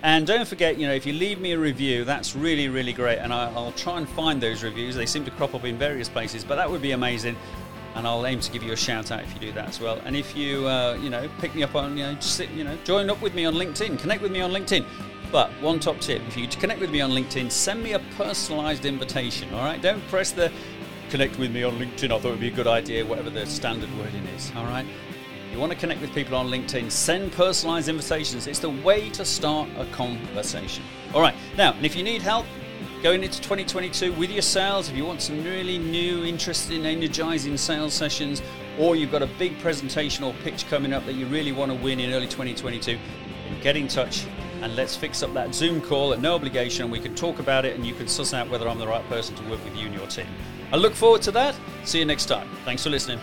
And 0.04 0.28
don't 0.28 0.47
forget, 0.47 0.78
you 0.78 0.86
know, 0.86 0.93
if 0.93 1.06
you 1.06 1.13
leave 1.13 1.39
me 1.39 1.54
a 1.54 1.60
review, 1.60 2.06
that's 2.06 2.36
really, 2.36 2.69
really 2.69 2.93
great. 2.93 3.17
And 3.17 3.34
I, 3.34 3.51
will 3.51 3.71
try 3.71 3.97
and 3.97 4.08
find 4.08 4.39
those 4.39 4.63
reviews. 4.63 4.95
They 4.95 5.06
seem 5.06 5.25
to 5.25 5.32
crop 5.32 5.56
up 5.56 5.63
in 5.63 5.78
various 5.78 6.10
places, 6.10 6.43
but 6.43 6.58
that 6.58 6.69
would 6.69 6.82
be 6.82 6.91
amazing. 6.91 7.36
And 7.95 8.06
I'll 8.06 8.25
aim 8.25 8.41
to 8.41 8.51
give 8.51 8.62
you 8.62 8.73
a 8.73 8.78
shout 8.78 9.10
out 9.10 9.23
if 9.23 9.34
you 9.34 9.39
do 9.39 9.51
that 9.54 9.69
as 9.69 9.80
well. 9.80 9.99
And 10.06 10.15
if 10.15 10.36
you, 10.36 10.67
uh, 10.67 10.99
you 11.01 11.10
know, 11.10 11.28
pick 11.39 11.56
me 11.56 11.63
up 11.63 11.75
on, 11.75 11.97
you 11.97 12.04
know, 12.04 12.13
just 12.15 12.36
sit, 12.36 12.49
you 12.51 12.65
know, 12.65 12.78
join 12.84 13.10
up 13.10 13.21
with 13.21 13.34
me 13.34 13.45
on 13.45 13.56
LinkedIn, 13.56 13.97
connect 13.97 14.21
with 14.21 14.32
me 14.32 14.41
on 14.41 14.51
LinkedIn. 14.51 14.86
But 15.32 15.49
one 15.62 15.80
top 15.80 15.99
tip: 16.01 16.21
if 16.28 16.38
you 16.38 16.47
connect 16.47 16.82
with 16.82 16.91
me 16.91 17.01
on 17.01 17.12
LinkedIn, 17.12 17.49
send 17.49 17.82
me 17.82 17.93
a 17.93 17.99
personalised 18.17 18.84
invitation. 18.84 19.51
All 19.54 19.63
right, 19.63 19.82
don't 19.82 20.06
press 20.10 20.32
the 20.32 20.51
connect 21.10 21.39
with 21.39 21.51
me 21.51 21.63
on 21.63 21.78
LinkedIn. 21.78 22.12
I 22.12 22.19
thought 22.19 22.25
it 22.25 22.32
would 22.32 22.39
be 22.39 22.49
a 22.49 22.51
good 22.51 22.67
idea, 22.67 23.06
whatever 23.06 23.30
the 23.30 23.45
standard 23.45 23.89
wording 23.97 24.23
is. 24.36 24.51
All 24.56 24.65
right. 24.65 24.86
You 25.51 25.60
want 25.60 25.71
to 25.71 25.77
connect 25.77 26.01
with 26.01 26.13
people 26.13 26.36
on 26.36 26.47
LinkedIn, 26.47 26.91
send 26.91 27.31
personalized 27.31 27.88
invitations. 27.88 28.47
It's 28.47 28.60
the 28.60 28.69
way 28.69 29.10
to 29.12 29.23
start 29.23 29.69
a 29.77 29.86
conversation. 29.86 30.84
All 31.13 31.21
right. 31.21 31.36
Now, 31.58 31.73
and 31.73 31.86
if 31.86 31.95
you 31.95 32.03
need 32.03 32.21
help 32.21 32.45
going 33.01 33.23
into 33.23 33.39
2022 33.41 34.13
with 34.13 34.31
your 34.31 34.41
sales, 34.41 34.89
if 34.89 34.97
you 34.97 35.05
want 35.05 35.21
some 35.21 35.43
really 35.43 35.77
new, 35.77 36.25
interesting, 36.25 36.86
energizing 36.86 37.58
sales 37.58 37.93
sessions, 37.93 38.41
or 38.79 38.95
you've 38.95 39.12
got 39.12 39.21
a 39.21 39.29
big 39.39 39.58
presentation 39.60 40.23
or 40.23 40.34
pitch 40.43 40.67
coming 40.67 40.91
up 40.91 41.05
that 41.05 41.13
you 41.13 41.25
really 41.27 41.51
want 41.51 41.71
to 41.71 41.77
win 41.77 41.99
in 41.99 42.12
early 42.12 42.27
2022, 42.27 42.97
get 43.62 43.77
in 43.77 43.88
touch 43.88 44.25
and 44.62 44.75
let's 44.75 44.95
fix 44.95 45.21
up 45.21 45.34
that 45.34 45.53
Zoom 45.53 45.81
call 45.81 46.13
at 46.13 46.19
no 46.19 46.36
obligation. 46.36 46.89
We 46.89 46.99
can 46.99 47.15
talk 47.15 47.39
about 47.39 47.65
it 47.65 47.75
and 47.75 47.86
you 47.86 47.93
can 47.93 48.08
suss 48.08 48.34
out 48.34 48.49
whether 48.49 48.67
I'm 48.67 48.79
the 48.79 48.88
right 48.88 49.08
person 49.08 49.36
to 49.36 49.43
work 49.43 49.63
with 49.63 49.75
you 49.75 49.86
and 49.86 49.95
your 49.95 50.08
team. 50.08 50.27
I 50.71 50.77
look 50.77 50.93
forward 50.93 51.21
to 51.23 51.31
that. 51.31 51.55
See 51.84 51.99
you 51.99 52.05
next 52.05 52.25
time. 52.25 52.49
Thanks 52.65 52.84
for 52.84 52.89
listening. 52.89 53.19